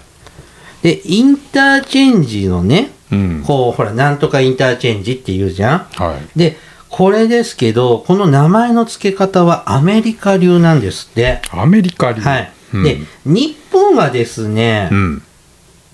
[0.84, 3.44] で、インターチェンジのね、うん。
[3.46, 5.80] こう、ほら、なんとかインターチェンジって言うじゃん。
[5.96, 6.40] はい。
[6.40, 6.58] で、
[6.90, 11.42] これですけど、この名前の付け方はアメリカ流なんですって。
[11.52, 12.22] アメリカ流。
[12.22, 12.52] はい。
[12.76, 12.84] うん。
[12.84, 15.24] で、日本はですね、うん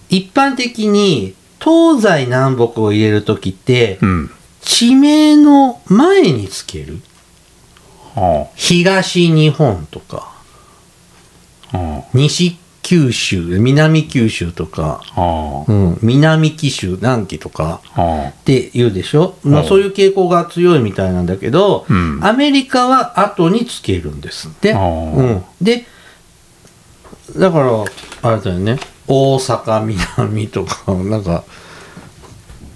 [0.09, 4.31] 一般的に東西南北を入れるときって、うん。
[4.61, 6.99] 地名の前につける？
[8.15, 10.35] は東日本とか
[11.71, 17.81] あは西九州南九州とか、あはうん、南紀州南紀とか
[18.29, 22.19] って言うでしょ、まあ、はいそういう傾向が強いみたいなんだけど、うん。
[22.21, 24.79] アメリカは後につけるんですって、あ。
[24.79, 25.85] うん、で
[27.37, 27.85] だから
[28.23, 31.43] あれだよね大阪南とかなんか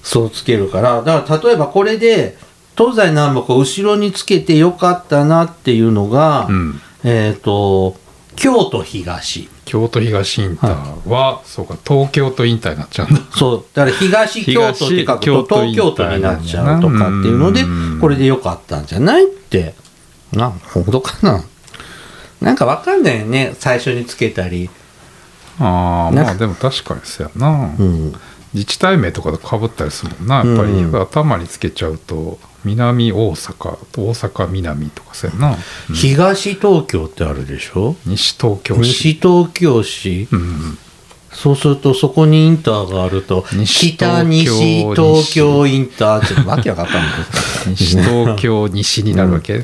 [0.03, 1.01] そうつけるから。
[1.03, 2.37] だから例えばこれで
[2.77, 6.81] 東西南北を後ろにつけてよかったなっていうのが、うん。
[7.03, 7.95] えっ、と
[8.35, 9.49] 京都東。
[9.65, 13.21] 京都東インターは、そうか東京都インターになっちゃうんだ。
[13.31, 13.65] そう。
[13.73, 17.65] だから東京都って書くと東京都になっちゃうとかっていうのでう
[17.97, 19.73] んこれでよかったんじゃないって。
[20.33, 21.43] な本当かな。
[22.41, 23.53] なんかわかんないよね。
[23.59, 24.69] 最初につけたり、
[25.61, 28.13] ああまあでも確かにそうやな、うん、
[28.53, 30.35] 自治体名とかとかぶったりするもんな。
[30.37, 31.01] やっぱり、うん。
[31.01, 35.57] 頭につけちゃうと南大阪大阪南とかそうやな、
[35.89, 35.95] うん。
[35.95, 37.95] 東東京ってあるでしょ？
[38.05, 38.87] 西東京市。
[38.87, 40.27] 西東京市。
[40.31, 40.77] うん
[41.33, 47.03] そうするとそこにインターがあると西北東京西東京インターってわけわかんない
[47.67, 49.63] 西東京西になるわけ、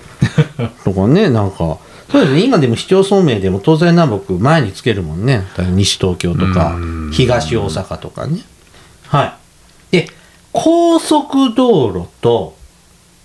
[0.85, 1.77] とかねなんか
[2.09, 2.43] そうですね。
[2.43, 5.43] 今でも市町村名でも東西南北前につけるもんね。
[5.57, 7.11] 西東京とかうん。
[7.11, 8.41] 東大阪とかね。
[9.07, 9.37] は
[9.91, 9.91] い。
[9.91, 10.09] で
[10.53, 12.55] 高速道路と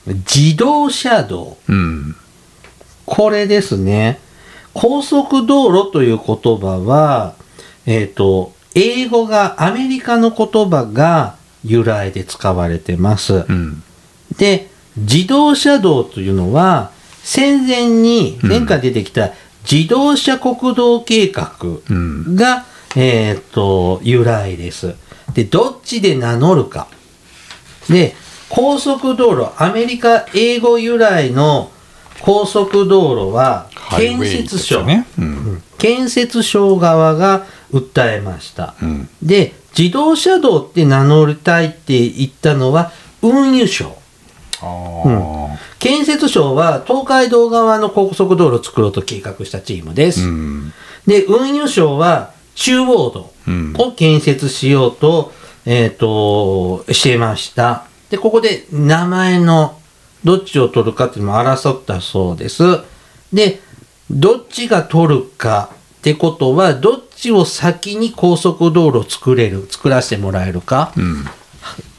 [0.07, 1.57] 自動車道。
[1.69, 2.17] うん。
[3.07, 4.19] これですね。
[4.75, 7.35] 高速道路という言葉は
[7.87, 13.83] えっ、と英語がアメリカの言葉が由来で使われてます、うん。
[14.39, 16.91] で自動車道というのは
[17.23, 19.31] 戦前にうん前回出てきた
[19.71, 21.57] 自動車国道計画
[21.91, 22.65] うんが、
[22.97, 24.95] えー、と由来です。
[25.35, 26.89] でどっちで名乗るか。
[27.89, 28.15] で
[28.49, 31.71] 高速道路アメリカ英語由来の
[32.21, 38.75] 高速道路は建設省、ねうん建設省側が訴えました。
[38.83, 43.97] うんで自動車道って名乗りたいって言ったのは運輸省。
[44.63, 50.23] あ建設省は東海道側の高速道路を作ろうと計画したチームであす。
[50.23, 50.73] うん
[51.07, 55.33] で、運輸省は中央道うんを建設しようと、
[55.67, 57.87] えっ、と、してました。
[58.09, 59.81] で、ここで名前の
[60.23, 62.63] どっちを取るかっていうのも争ったそうです。
[63.33, 63.61] で、
[64.11, 70.93] どっちが取るかってことは、どっちを先に高速道路を作れる、作らせてもらえるか。
[70.97, 71.27] うん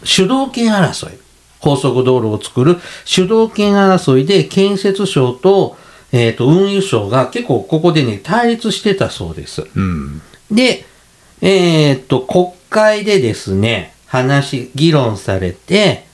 [0.04, 1.18] 主導権争い
[1.64, 5.78] 高速道路を作る主導権争いで建設省と,、
[6.12, 9.66] えー、と運輸省が結構ここでね対立してたそうです。
[9.74, 10.22] うん
[10.52, 10.86] で、
[11.42, 16.06] えっ、と国会でですね話議論されて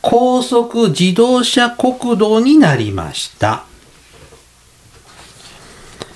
[0.00, 3.66] 高速自動車国道になりました。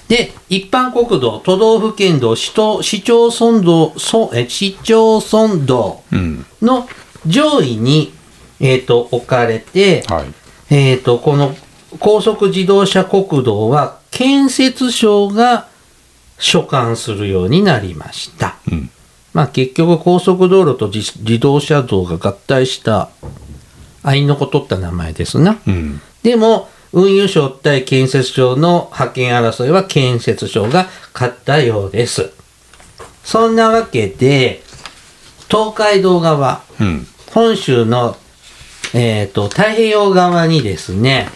[0.08, 6.88] で、一般国道、都道府県道、市と市町村道、そえ市町村道うんの
[7.26, 8.14] 上位に、
[8.60, 10.26] えー、と置かれて、はい
[10.70, 11.54] えー、とこの
[12.00, 15.68] 高速自動車国道は建設省が
[16.38, 18.56] 所管するようになりました。
[18.70, 18.90] うん
[19.34, 23.10] まあ結局高速道路と自自動車道が合体した
[24.02, 25.58] 合いの子取った名前ですな。
[25.66, 32.32] うんでも運輸省対建設省の派遣争いは建設省が勝ったようです。
[33.22, 34.62] そんなわけで
[35.48, 38.16] 東海道側うん本州の、
[38.94, 41.28] えー、と太平洋側にですね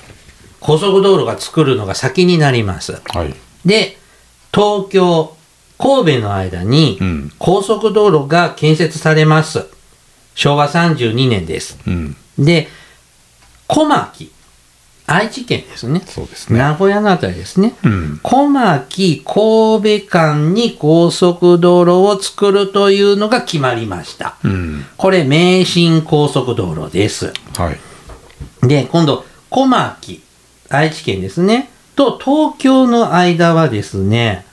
[0.61, 3.01] 高速道路が作るのが先になります。
[3.09, 3.35] はい
[3.65, 3.97] で
[4.53, 5.37] 東京
[5.79, 9.67] 神戸の間にうん高速道路が建設されます。
[10.35, 11.79] 昭和32年です。
[11.87, 12.69] うんで
[13.67, 14.32] 小牧
[15.07, 16.01] 愛知県ですね。
[16.07, 16.59] そうですね。
[16.59, 17.75] 名古屋のあたりですね。
[17.85, 18.21] うん。
[18.23, 24.37] 小牧神戸間に高速道路を作るというのが決まりました。
[24.45, 24.87] うん。
[24.97, 27.33] これ名神高速道路です。
[27.57, 28.67] はい。
[28.67, 30.23] で、今度、小牧、
[30.69, 34.47] 愛知県ですね、と東京の間はですね、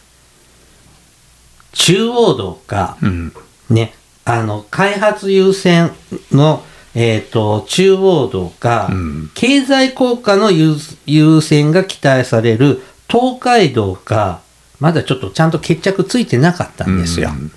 [1.74, 3.34] 中央道か、うん。
[3.70, 3.94] ね、
[4.26, 5.92] あの、開発優先
[6.32, 6.64] の、
[6.96, 10.76] えっ、と、中央道か、うん経済効果の優
[11.06, 14.42] 優先が期待される東海道か、
[14.80, 17.30] まだちょっとちゃんと決着ついてなかったんですよ。
[17.30, 17.52] うん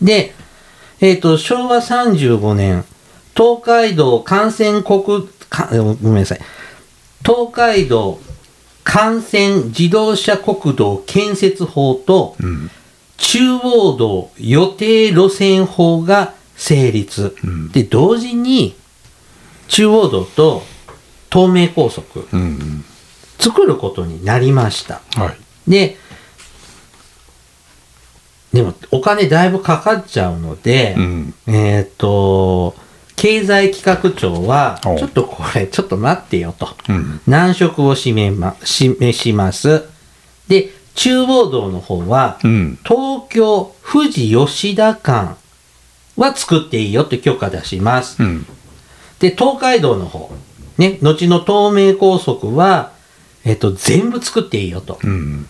[0.00, 0.32] で、
[1.00, 2.86] えっ、と、昭和35年、
[3.36, 6.40] 東海道幹線国、かごめんなさい。
[7.22, 8.18] 東海道
[8.86, 12.70] 幹線自動車国道建設法とうん
[13.18, 17.36] 中央道予定路線法が成立。
[17.42, 18.76] うんで、同時に
[19.68, 20.62] 中央道と
[21.32, 22.84] 東名高速うんうん
[23.38, 25.00] 作ることになりました。
[25.16, 25.32] は
[25.66, 25.96] いで、
[28.52, 32.74] でもお金だいぶかかっちゃうので、うんえっ、と、
[33.16, 36.68] 経済企画庁は、おちょっとこれ、ちょっと待ってよと。
[36.88, 39.84] うん難色を示ま示します。
[40.48, 45.36] で、中央道の方は、うん東京富士吉田間
[46.20, 48.22] は作っていいよって許可出します。
[48.22, 48.46] うん
[49.20, 50.30] で、東海道の方、
[50.78, 52.92] ね、後の東名高速は、
[53.44, 54.98] えっと、全部作っていいよと。
[55.04, 55.46] うん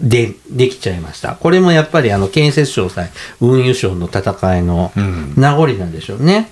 [0.00, 1.36] で、できちゃいました。
[1.36, 6.50] これもやっぱりあの、建設省対運輸省の戦いのうん名残なんでしょうね。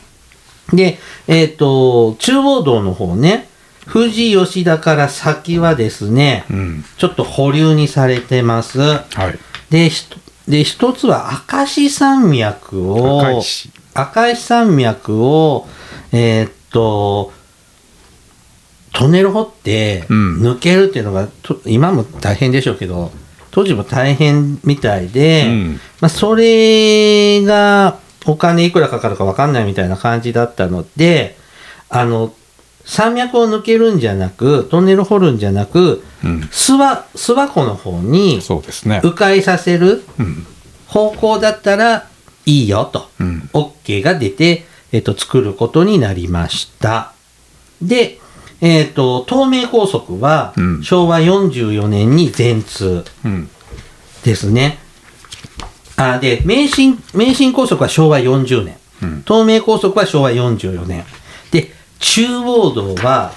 [0.72, 3.48] で、えっ、と、中央道の方ね、
[3.92, 8.78] 富士吉田から先はですね、うんちょっと保留にされてます。
[8.78, 9.38] はい
[9.70, 9.90] で、
[10.48, 13.20] で一つは明石山脈を、
[13.94, 14.42] 赤石。
[14.42, 15.66] 山脈を、
[16.12, 17.33] えーっと、
[18.92, 20.42] トンネル掘ってうん。
[20.42, 23.11] 抜けるっていうのが、と今も大変でしょうけど、
[23.50, 25.80] 当時も大変みたいで、うん。
[26.00, 31.37] まあ、それがお金いくらかかるか分かんないみたいな感じだったので、
[31.88, 32.35] あの、
[32.85, 40.47] 山脈を抜けるんじゃなく、トンネル掘るんじゃなく、うん諏訪、諏訪湖の方にそうですね迂回させるうん
[40.87, 42.07] 方向だったら
[42.47, 47.12] いいよと、うん OK が出て、えっと、作ることになりました。
[47.83, 48.18] で、
[48.61, 53.51] えっと、東名高速はうん昭和44年に全通うん
[54.25, 54.79] ですね。
[55.97, 58.77] あで名神、名神高速は昭和40年。
[59.03, 61.05] うん東名高速は昭和44年。
[61.98, 63.33] で、中央道は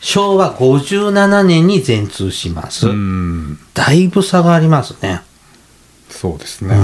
[0.00, 2.88] 昭和57年に全通します。
[2.88, 5.22] うんだいぶ差がありますね。
[6.08, 6.76] そうですね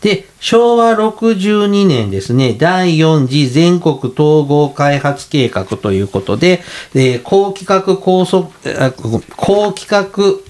[0.00, 6.62] で、昭和62年ですね、第4次全国統合開発計画ということで、
[6.94, 8.48] えー高規格高速、
[8.80, 8.92] あ
[9.36, 10.44] 高規格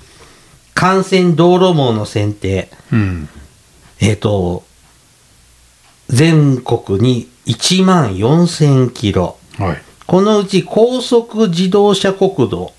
[0.81, 3.29] 幹線道路網の選定、うん
[4.01, 4.65] えっ、と、
[6.09, 9.38] 全国に1万4000キロ。
[9.59, 9.83] はい。
[10.07, 12.73] このうち高速自動車国道、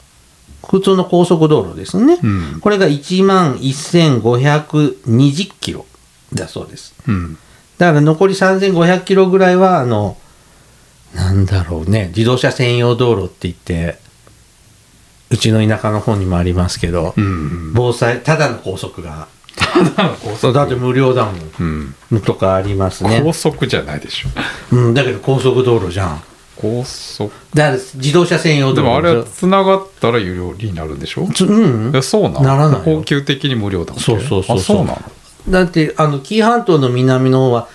[0.68, 2.20] 普通の高速道路ですね。
[2.24, 2.60] うん。
[2.60, 5.86] これが1万1520キロ
[6.34, 6.96] だそうです。
[7.08, 7.38] うん。
[7.78, 10.18] だから残り3500キロぐらいは、あの、
[11.16, 14.00] なんだろうね、自動車専用道路って言って、
[15.30, 17.74] うちの田舎の方にもありますけど、うん。
[17.74, 23.22] 防災、ただの高速が、ただの高そうだって無料だもうんん、とかありますね。
[23.24, 23.34] 高。
[23.34, 24.30] 速じゃないでしょ。
[24.72, 26.24] うん、だけど高速道路じゃん。
[26.60, 27.32] 高速。
[27.54, 31.28] だ自動車専用でもあれはつながったら有料になるんでしょ？
[31.34, 32.04] つうん。
[32.04, 32.42] そうなの？
[32.42, 32.84] ならないよ。
[32.98, 35.02] 恒久的に無料だそうそうそうあそうなの？
[35.50, 37.68] だってあの紀伊半島の南の方は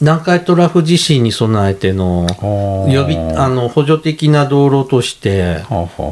[0.00, 2.90] 南海トラフ地震に備えてのー。
[2.90, 5.58] 予備あの補助的な道路として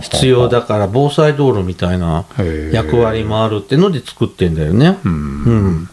[0.00, 2.24] 必要だから防災道路みたいな
[2.72, 4.98] 役割もあるってので作ってんだよね。
[5.04, 5.12] うん。
[5.12, 5.16] う
[5.50, 5.88] ん。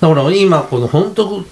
[0.00, 1.44] だから今この本当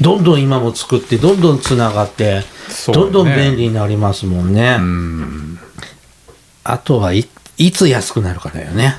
[0.00, 2.44] どんどん今も作ってどんどんつながって、ね。
[2.92, 4.76] どんどん便利になりますもんね。
[4.78, 5.58] うん。
[6.64, 8.96] あとはいいつ安くなるかだよね。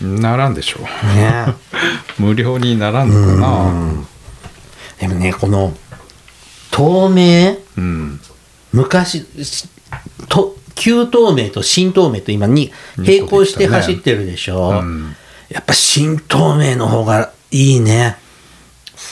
[0.00, 0.82] ならんでしょう。
[1.16, 1.54] ね。
[2.18, 4.06] 無料にならんのかな。
[5.00, 5.76] でもねこの
[6.70, 7.56] 透明？
[7.76, 8.20] うん。
[8.72, 9.68] 昔し
[10.28, 15.16] と旧東名と新東名と今に並行して走ってるでしょ、うん。
[15.48, 18.16] やっぱ新東名の方がいいね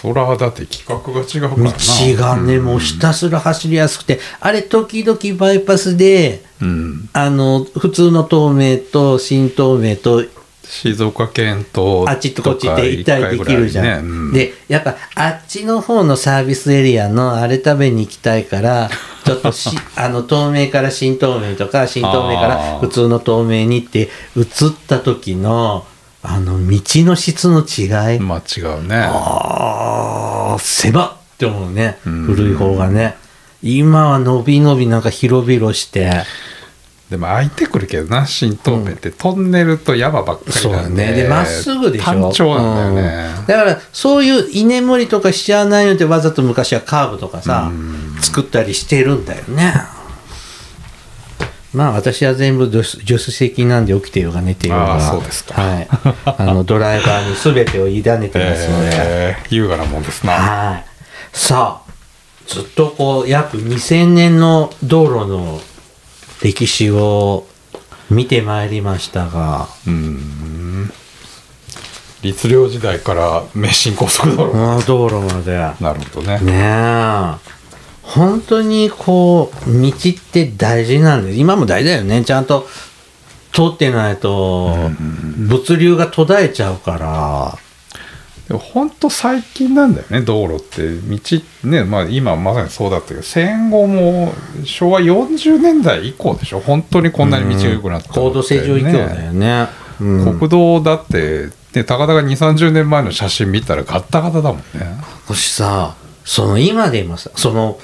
[0.02, 1.70] そらだって規格が違うからな。
[1.70, 1.76] 道
[2.16, 4.18] がね、もうひたすら走りやすくて。
[4.40, 7.08] あれ時々バイパスでうん。
[7.12, 10.24] あの普通の東名と新東名と
[10.64, 13.84] 静岡県とあっちとこっちって行ったりできるじゃん。
[13.84, 13.92] ね。
[14.10, 14.32] うん。
[14.32, 18.90] で、やっぱあっちの方のサービスエリアのあれ食べに行きたいから、
[19.24, 24.46] ちょっとしあの東名から新東名とか、新東名から普通の東名にって移っ
[24.88, 25.87] た時の、
[26.23, 28.20] あの道の質の違い。
[28.20, 31.98] まあ違うねああ、狭っって思うね。
[32.06, 33.16] うん古い方がね。
[33.62, 36.10] 今は伸び伸びなんか広々して。
[37.10, 41.23] でも空いてくるけどな新東名って、トンネルと山ばっかりそうなんでだね。
[41.25, 42.04] で、まっすぐでしょ。
[42.04, 47.70] 単調なんだよね、うんだから、そういう居眠りとかしちゃわないので、わざと昔はカーブとかさ、
[48.23, 49.75] 作ったりしてるんだよね。
[51.73, 55.00] まあ、私は全部助手席なんで起きてようが寝てようが。
[55.00, 55.88] そうですかはい。
[56.25, 58.90] あの、 ドライバーに全てを委ねてますので。
[58.92, 60.85] えー優雅なもんですなはい。
[61.33, 61.92] さあ、
[62.46, 65.60] ずっとこう、約2000年の道路の
[66.42, 67.46] 歴史を
[68.10, 70.92] 見てまいりましたが、うん
[72.23, 75.56] 律令時代から名神高速道路、道路まで。
[75.81, 77.62] なるほどねねえ。
[78.03, 79.92] 本当にこう道っ
[80.33, 81.38] て大事なんです。
[81.38, 82.25] 今も大事だよね。
[82.25, 82.67] ちゃんと
[83.53, 84.77] 通ってないと
[85.37, 87.59] 物流が途絶えちゃうから。
[88.48, 90.88] でも本当最近なんだよね道路って。
[90.96, 94.33] 道ねまあ今まさにそうだったけど戦後も
[94.65, 96.61] 昭和40年代以降でしょ。
[96.61, 99.69] 本当にこんなに道が良くなったのって高度成長以降だよね。
[100.00, 100.38] うん。
[100.38, 104.65] 国道だって、ね、たかだか2 3 0年前の写真見たらガッタガタだもんね。
[105.29, 105.94] 私さ
[106.25, 107.79] その今でもさその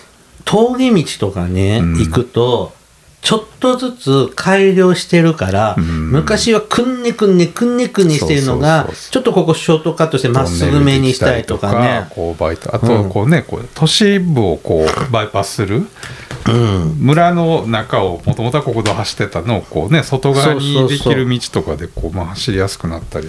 [0.48, 1.98] 峠道とかね、うん。
[1.98, 2.72] 行くと
[3.20, 6.10] ちょっとずつ改良してるから、うん。
[6.10, 12.06] 昔はくんねくんねくんねくんねしてるのがそうそうそうちょっとここショートカットしてまっすぐめにしたりとかね。
[12.14, 15.82] こうバイトあとこうね、こう都市部をこうバイパスする。
[16.48, 16.96] うん。
[16.98, 21.12] 村の中をもともとは国道走ってたのをこうね外側にそうそうそう。
[21.12, 23.28] できる道とかでこうまあ走りやすくなったり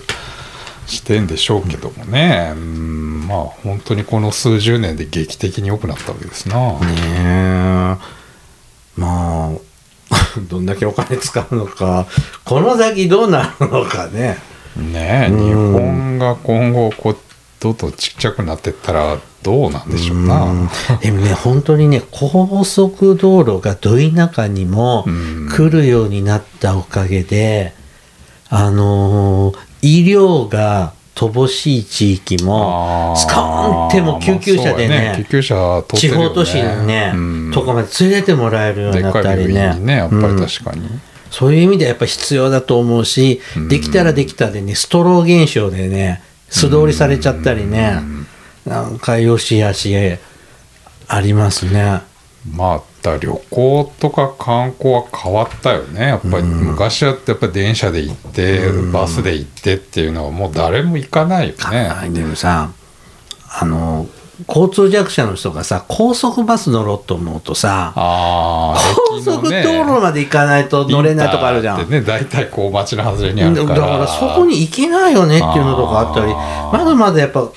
[0.89, 7.97] してんでしょうけどもね、うん、まあ本当にこの数十年で劇的に良くなったわけですな、ね
[8.97, 8.99] え。
[8.99, 9.51] まあ
[10.49, 12.07] どんだけお金使うのか。
[12.43, 14.37] この先どうなるのかね。
[14.75, 17.17] ねえうん日本が今後こう
[17.59, 20.69] どんどんちっちゃくなってったらどうなんでしょうな、うん。
[21.01, 25.49] でもね本当にね高速道路がど田舎にもうん。
[25.49, 27.73] 来るようになったおかげで、
[28.49, 33.85] あのー医療が乏しい地域もスコー。
[33.85, 35.99] ンってもう救急車でね,、まあそうや救急車ね。
[35.99, 40.39] 地方都市にね、うんとかまで連れてもらえるようになったりい病院にねやっぱりうん。
[40.39, 40.87] 確かに、
[41.29, 43.67] そういう意味ではやっぱ必要だと思うし、うん。
[43.67, 47.99] できたらできたでね、ストロー現象でね、素通りされちゃったりね、
[48.65, 49.93] なんかよしあし
[51.07, 52.01] ありますね。
[52.47, 56.07] まあ旅行とか観光は変わったよね。
[56.07, 62.71] やっぱり昔はやっぱり電車で行って、バスで行ってっていうのはもう誰も行かないよね、はい、でもさ、
[63.61, 64.07] あの、
[64.47, 71.89] 交通弱者の人がさ、高速バス乗ろうと思うとさ、ああ高速道路まで行かないと乗れないとかあるじゃん。
[71.89, 77.51] ね大体こう街の外れにあだかるかららそこに行けないよねっていうのとかあったりまだまだやっぱ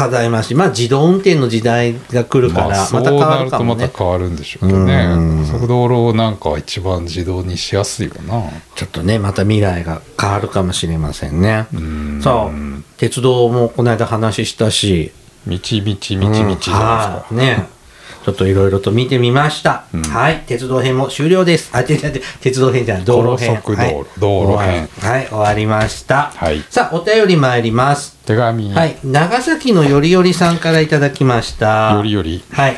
[0.00, 5.44] 課題もあるしまあ自動運転の時代が来るかまあらまた変わるるとまたかもね変わるんでしょうけどね。
[5.44, 8.42] 速道路なんかは一番自動にしやすいよな。
[8.76, 11.66] ちょっとねまた未来が変わるかもしれませんね。
[11.74, 12.20] うん。
[12.22, 12.82] そう。
[12.96, 15.12] 鉄道もこの間話したし。
[15.46, 17.38] みちみちみちみちじゃないですか、うん。
[17.38, 17.79] はいね
[18.24, 20.02] ちょっといろいろと見てみました、うん。
[20.02, 20.44] はい。
[20.46, 21.70] 鉄道編も終了です。
[21.72, 23.04] あ違う違う鉄道編じゃない。
[23.04, 23.60] 道路編。
[23.62, 24.06] 高速道路はい。
[24.18, 24.88] 道路編。
[25.00, 25.26] はい。
[25.28, 26.62] 終わりました、はい。
[26.68, 28.18] さあお便り参ります。
[28.26, 31.92] 手紙、はい、長崎のよりよりさんからいただきました。
[31.94, 32.44] よりより。
[32.52, 32.76] はい。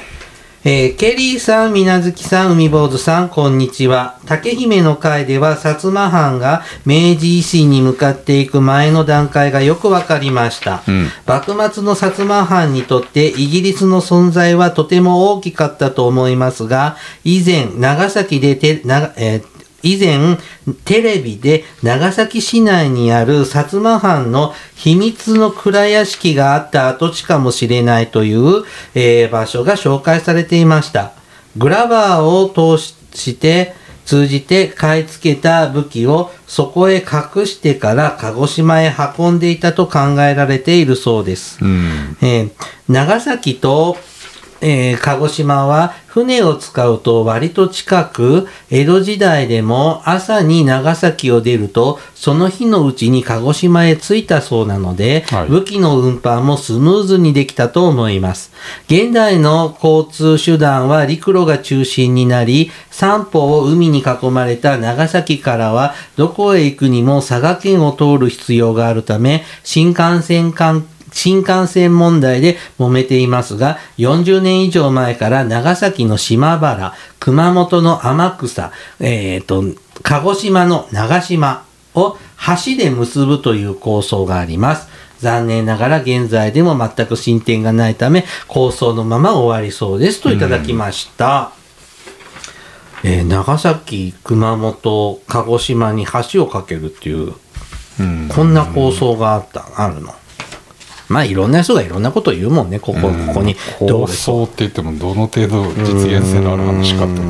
[0.64, 4.20] えーケリーさん、みなずきさん、海坊主さん、こんにちは。
[4.26, 10.84] 竹姫の会では、薩摩藩が明治維新に向かっていく前の段階がよくわかりました。
[10.86, 19.51] うん幕末の薩摩藩にとってイギリスの存在はとても大きかったと思いますが、以前、長崎でて、なえー
[19.82, 20.38] 以前、
[20.84, 28.64] テレビで長崎市内にある薩摩藩の秘密の蔵屋敷があった跡地かもしれないという、
[28.94, 31.12] えー場所が紹介されていました。
[31.56, 33.74] グラバーを通して、
[34.04, 41.58] 通じて買い付けた武器をそこへ隠してから鹿児島へ運んでいたと考えられているそうです。
[41.62, 42.50] うんえー
[42.88, 43.96] 長崎と、
[44.62, 58.52] えー鹿児島は船を使うと割と近く、江戸時代でも朝に長崎を出ると、その日のうちに鹿児島へ着いたそうなので、はい武器の運搬もスムーズにできたと思います。
[58.88, 79.64] 現代の交通手段は陸路が中心になり、三方を海に囲まれた長崎からはどこへ行くにも佐賀県を通る必要があるため、新幹線間新幹線問題で揉めていますが、40年以上前から長崎の島原、熊本の天草、えっ、と、
[80.02, 82.16] 鹿児島の長島を
[82.66, 84.88] 橋で結ぶという構想があります。
[85.18, 91.52] 残念ながら現在でも全く進展がないため、構想のまま終わりそうですといただきました。
[93.04, 97.34] えー長崎、熊本、鹿児島に橋を架けるっていう、
[98.00, 100.14] うんこんな構想があった、あるの。
[101.08, 103.56] まあいろんな人がいろんなことを言うもんね、ここ、ここに。
[103.80, 107.22] ど構うで想って言ってもどの程度実現性のある話かってこ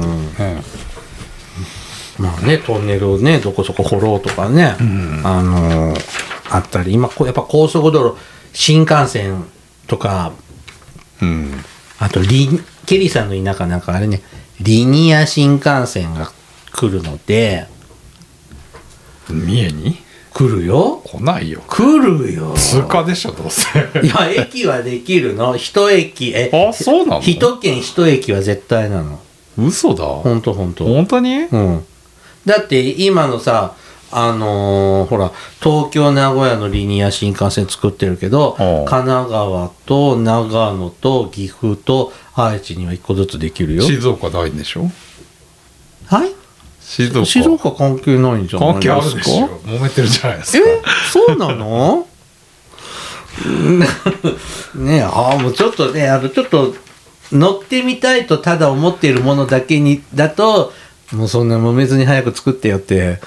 [2.18, 4.76] とまあね、トンネルをね、どこそこ掘ろうとかね、
[5.24, 8.18] あのーあったり、今、こうやっぱ高速道路、
[8.52, 9.44] 新幹線
[9.86, 10.32] とか、
[11.22, 11.64] うん。
[11.98, 14.22] あとリ、ケリーさんの田舎なんかあれね、
[14.60, 16.30] リニア新幹線が
[16.72, 17.68] 来るので、
[19.30, 19.96] 三重に？
[20.34, 21.02] 来るよ。
[21.04, 21.60] 来ないよ。
[21.68, 22.54] 来るよ。
[22.54, 23.68] 通過でしょどうせ。
[24.02, 25.56] いや駅はできるの。
[25.56, 26.32] 一駅。
[26.34, 27.20] えあそうなの？
[27.20, 29.20] 一県一駅は絶対なの。
[29.58, 30.04] 嘘だ。
[30.04, 31.34] ほんとほんと本当に？
[31.42, 31.84] うん。
[32.46, 33.74] だって今のさ
[34.10, 35.30] あのーほら
[35.60, 43.82] 東京名古屋のリニア新幹線作ってるけどうん神奈川と長野と岐阜と愛知には1個ずつできるよ。
[43.82, 44.90] 静岡ないんでしょ？
[46.06, 46.32] はい？
[46.96, 47.24] 静岡。
[47.26, 48.90] 静岡関係ないんじゃない関ですか？
[48.90, 49.48] 係あるでしょ。
[49.66, 50.60] 揉めてるじゃないですえ？
[50.60, 50.66] か
[51.10, 52.06] そうなの？
[54.74, 56.74] ねえああもうちょっとねあのちょっと
[57.32, 60.72] 乗ってみたいとただ思っているものだけにだと
[61.12, 63.20] もうそんな揉めずに早く作ってよって。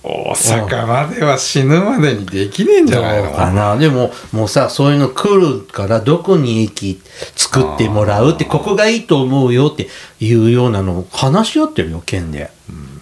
[0.00, 3.76] 大阪までは死ぬまでにできねえんじゃないどうかのな。
[3.76, 7.00] でももうさそういうの来るからどこに駅
[7.34, 9.88] 作ってもらうってここがいいと思うよって
[10.20, 12.50] いうようなのを話し合ってるよ県で、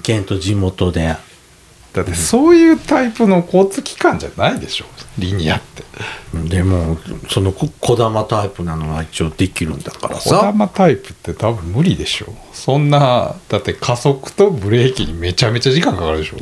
[0.06, 1.16] 県と地元で。
[1.92, 4.84] だってそういうタイプの交通機関じゃないでしょ。
[5.18, 5.82] リニアって。
[6.48, 6.98] でも
[7.30, 12.34] そのここだまタイプなのは一応できるんだから小さ玉タイプって多分無理でしょ。
[12.52, 16.36] そんなだって加速とブレーキにめちゃめちゃ時間かかるでしょ。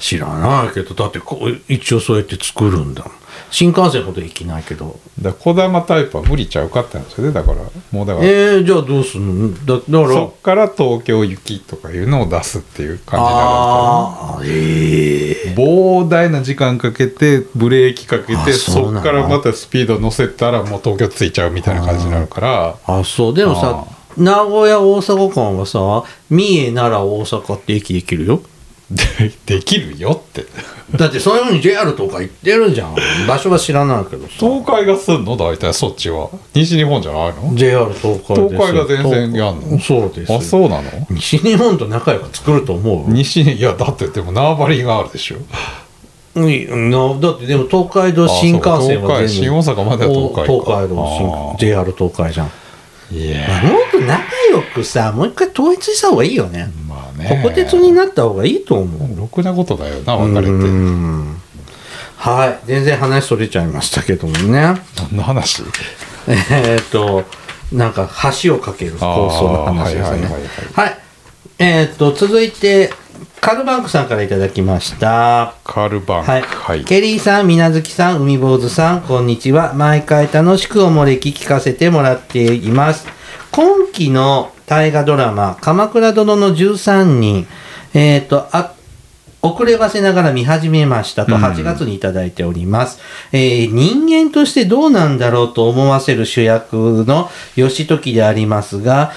[0.00, 3.12] 知らないけどだってこう一応そうやって作るんだもん
[3.50, 4.98] 新幹線ほど駅ないけど。
[5.20, 7.58] だから小玉タイプは無理ちゃうかって話でだから
[7.90, 9.54] もうだから、えー、じゃあどうすんの？
[9.64, 10.08] だだから。
[10.08, 22.76] そっから東京行きとかいうのを出すっていう感じになるんですかああええね膨大な時間かけてブレーキかけあてそっからまたスピード乗せたらもう東京着いちゃうみたいな感じになるから。
[22.86, 23.34] あそう。
[23.34, 23.84] でもさ
[24.16, 28.42] 名古屋大阪間はさ三重奈良大阪って駅できるよ
[28.90, 30.46] で できるよって。
[30.96, 32.96] だってそういうふうに JR とか行ってるじゃん。
[33.26, 34.32] 場所は知らないけどさ。
[34.38, 36.28] 東海がすんの大体そっちは。
[36.54, 39.78] 西日本じゃないの？JR 東海です東海が全然やんの？
[39.80, 40.32] そうです。
[40.32, 40.84] あそうなの？
[41.10, 43.12] 西日本と仲良く作ると思う？
[43.12, 45.36] 西いやだってでも縄張りがあるでしょ。
[46.34, 49.14] うんなだってでも東海道新幹線はあそうか。
[49.18, 50.42] 東海新大阪までは東海か。
[50.44, 52.50] 東海道新 JR 東海じゃん
[53.10, 56.70] いやもっと仲良くさもう一回統一した方がいいよね。
[56.86, 57.40] まあね。
[57.42, 59.18] 国鉄になった方がいいと思う。
[59.18, 60.48] ろくなことだよな別れて。
[60.50, 61.40] うん。
[62.16, 62.58] はい。
[62.66, 64.50] 全然話それちゃいましたけどもね。
[64.50, 64.82] 何
[65.12, 65.62] の話？
[66.28, 67.24] えーっと
[67.72, 68.10] なんか
[68.42, 70.10] 橋を架ける構想の話ですね。
[70.10, 70.32] はいはい。
[70.72, 70.98] はい。
[71.58, 72.90] えーっと続いて
[73.40, 75.54] カルバンクさんからいただきました。
[75.64, 76.30] カールバンク。
[76.30, 76.84] はい、はい。
[76.84, 79.74] ケリーさん、みなずきさん、海坊主さん、こんにちは。
[79.74, 83.06] 毎回楽しくおもれき聞かせてもらっています。
[83.52, 87.46] 今期の大河ドラマ、鎌倉殿の13人、
[87.94, 88.74] えっ、と、あ、
[89.40, 91.42] 遅ればせながら見始めましたとうん。
[91.42, 92.98] 8月にいただいております、
[93.32, 99.12] えー人間としてどうなんだろうと思わせる主役の義時でありますが、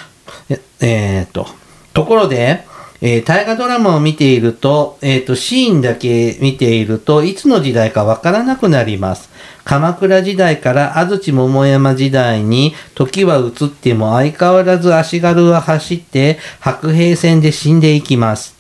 [0.50, 1.48] ええーと、
[1.94, 2.66] ところで、
[3.02, 9.30] えー大河ドラマを見ていると、えーと、シーンだけ見ているといつの時代かわからなくなります。
[9.64, 18.56] 鎌倉時代から安土桃山時代に時は移っても相変わらず足軽は走って白兵戦で死んでいきます。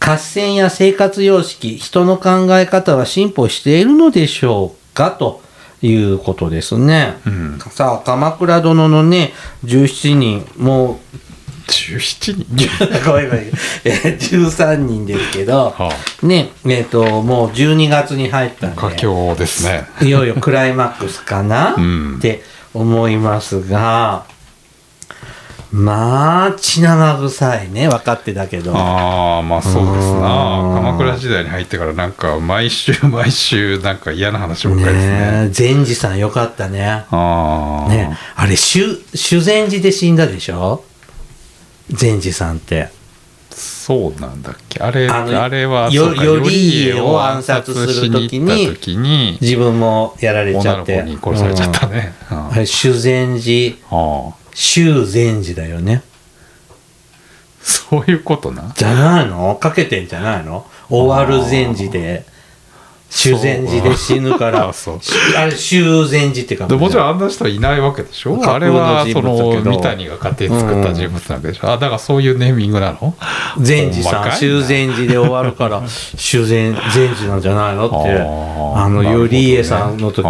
[0.00, 5.12] 合戦や生活様式、人の考え方は進歩しているのでしょうか？
[5.12, 5.40] と
[5.80, 7.16] いうことですね。
[7.26, 9.32] うんさあ、鎌倉殿のね、
[9.64, 11.00] 17人、も
[11.68, 11.98] 17う、
[12.56, 13.04] 人。
[13.06, 13.44] ごめんごめん、
[13.84, 15.92] えー13人ですけど、は
[16.22, 19.86] ね、えっ、と、もう12月に入ったんあ佳で、境ですね。
[20.02, 22.16] いよいよクライマックスかな、うん。
[22.18, 22.42] って
[22.72, 24.24] 思いますが、
[25.74, 28.72] まあ、血生臭いね、分かってたけど。
[28.76, 30.74] ああまあそうですうなん。
[30.76, 35.48] 鎌倉時代に入ってからなんか毎週毎週なんか嫌な話ばっかりですね。
[35.50, 37.04] 善治さんよかったね。
[37.10, 40.84] ああねあれ、修修善寺で死んだでしょ？
[41.90, 42.88] 善治さんって。
[43.50, 44.80] そうなんだっけ？
[44.80, 51.02] あれあれはよそうか頼家を暗殺する時に自分もやられち女ゃって。
[51.04, 52.14] の子に殺されちゃったね、
[52.56, 52.66] うん。
[52.66, 53.76] 修善寺、
[54.54, 56.02] 修善寺だよね。
[57.60, 58.72] そういうことな。
[58.74, 59.54] じゃないの？
[59.54, 60.66] かけてんじゃないの？
[60.88, 62.24] 終わる善寺で、
[63.16, 65.00] 修善寺で死ぬから、あ そう。
[65.38, 68.40] あれ、修善寺ってかでもちろんあんな人はいないわけでしょ？
[68.44, 73.14] あれはその三谷が勝手に作った人物なわけでしょ、あだからそういうネーミングなの？
[73.60, 75.82] 善治さん、修善寺で終わるから、
[76.16, 77.86] 修善、善治なんじゃないの？
[77.86, 77.96] って、
[78.76, 80.26] あの、頼家さんの時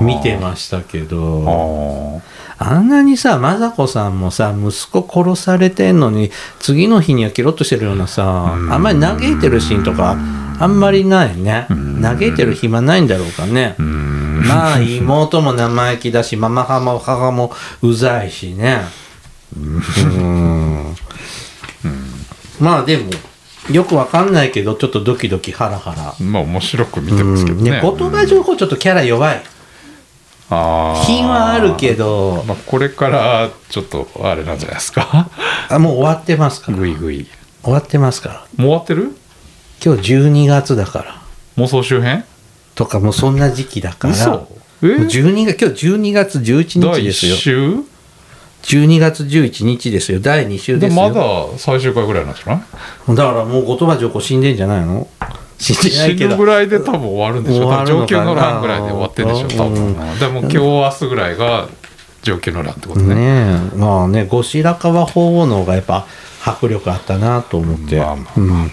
[0.00, 2.22] 見てましたけど、
[2.58, 6.30] ああんなにさ、雅子さんもさ、息子殺されてんのに、
[6.60, 10.16] 次の日にはケロッとしてるようなさ、あんまり嘆いてるシーンとか、
[10.62, 11.66] あんまりないね。
[12.00, 13.74] 嘆いてる暇ないんだろうかね。
[13.78, 17.52] まあ、妹も生意気だし、ママ母も母も
[17.82, 18.82] うざいしね。
[19.56, 20.94] うん。
[22.60, 23.10] まあでも、
[23.72, 26.14] よくわかんないけどちょっとドキドキハラハラ。
[26.24, 27.74] まあ面白く見てますけどね,、うん。
[27.74, 29.42] ね言葉情報ちょっとキャラ弱い。
[30.48, 32.44] 品はあるけど。
[32.46, 35.28] まあ、これからちょっとあれなんじゃないですか。
[35.68, 36.78] あもう終わってますから。
[36.78, 37.26] ぐいぐい。
[37.64, 38.34] 終わってますから。
[38.34, 39.16] もう終わってる？
[39.84, 41.22] 今日12月だから。
[41.56, 42.22] 妄想周辺
[42.74, 44.14] とかもうそんな時期だから。
[44.14, 44.30] 嘘。
[44.30, 44.48] も
[44.82, 47.36] えう12月今日12月11第1日ですよ。
[47.36, 47.76] 週
[48.62, 50.20] ？12月11日ですよ。
[50.20, 51.02] 第2週ですよ。
[51.08, 52.64] でまだ最終回ぐらいなんじゃな
[53.12, 53.16] い？
[53.16, 55.08] だからもう言葉情報死んでんじゃないの？
[55.58, 56.30] 死んでない死けど。
[56.30, 57.64] ぬぐらいで多分終わるんでしょ？
[57.64, 58.06] 終わるのかな？
[58.06, 59.48] 上級の欄ぐらいで終わってるんでしょ？
[59.64, 60.18] 多分、うん。
[60.20, 61.68] でも今日明日ぐらいが
[62.22, 63.14] 上級の欄ってことね。
[63.16, 63.76] ねえ。
[63.76, 66.06] まあね後白河法皇の方がやっぱ
[66.44, 68.32] 迫力あったなと思って、まあまあ。
[68.36, 68.70] うん、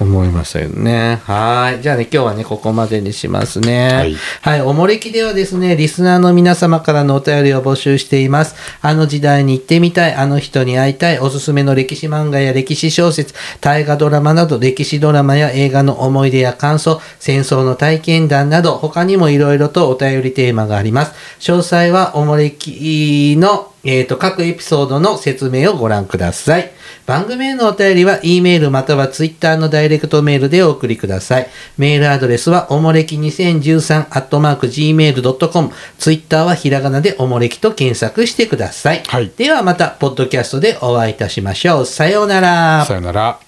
[0.00, 1.20] 思いましたよね。
[1.24, 1.82] はい。
[1.82, 3.92] じゃあね今日はねここまでにしますね。
[3.92, 4.14] はい。
[4.42, 8.54] はい、おもれきではですねリスナーの皆様からのお便りを募集しています。
[8.80, 21.12] あの時代に行ってみたいあの人に会いたいおすすめの歴史漫画や歴史小説大河ドラマなど歴史ドラマや映画の思い出や感想戦争の体験談など他にもいろいろとお便りテーマがあります。
[21.40, 26.70] 詳細はおもれきのえー、と各エピソードの説明をご覧ください。
[27.06, 31.48] 番組へのお便りは E メールまたは Twitter のダイレクトメールでお送りください。
[31.78, 35.70] メールアドレスはおもれき2013アットマーク Gmail.com。
[35.96, 39.02] Twitter はひらがなでおもれきと検索してください。
[39.06, 41.86] はいではまた、ポッドキャストでお会いいたしましょう。
[41.86, 42.84] さようなら。
[42.84, 43.47] さよなら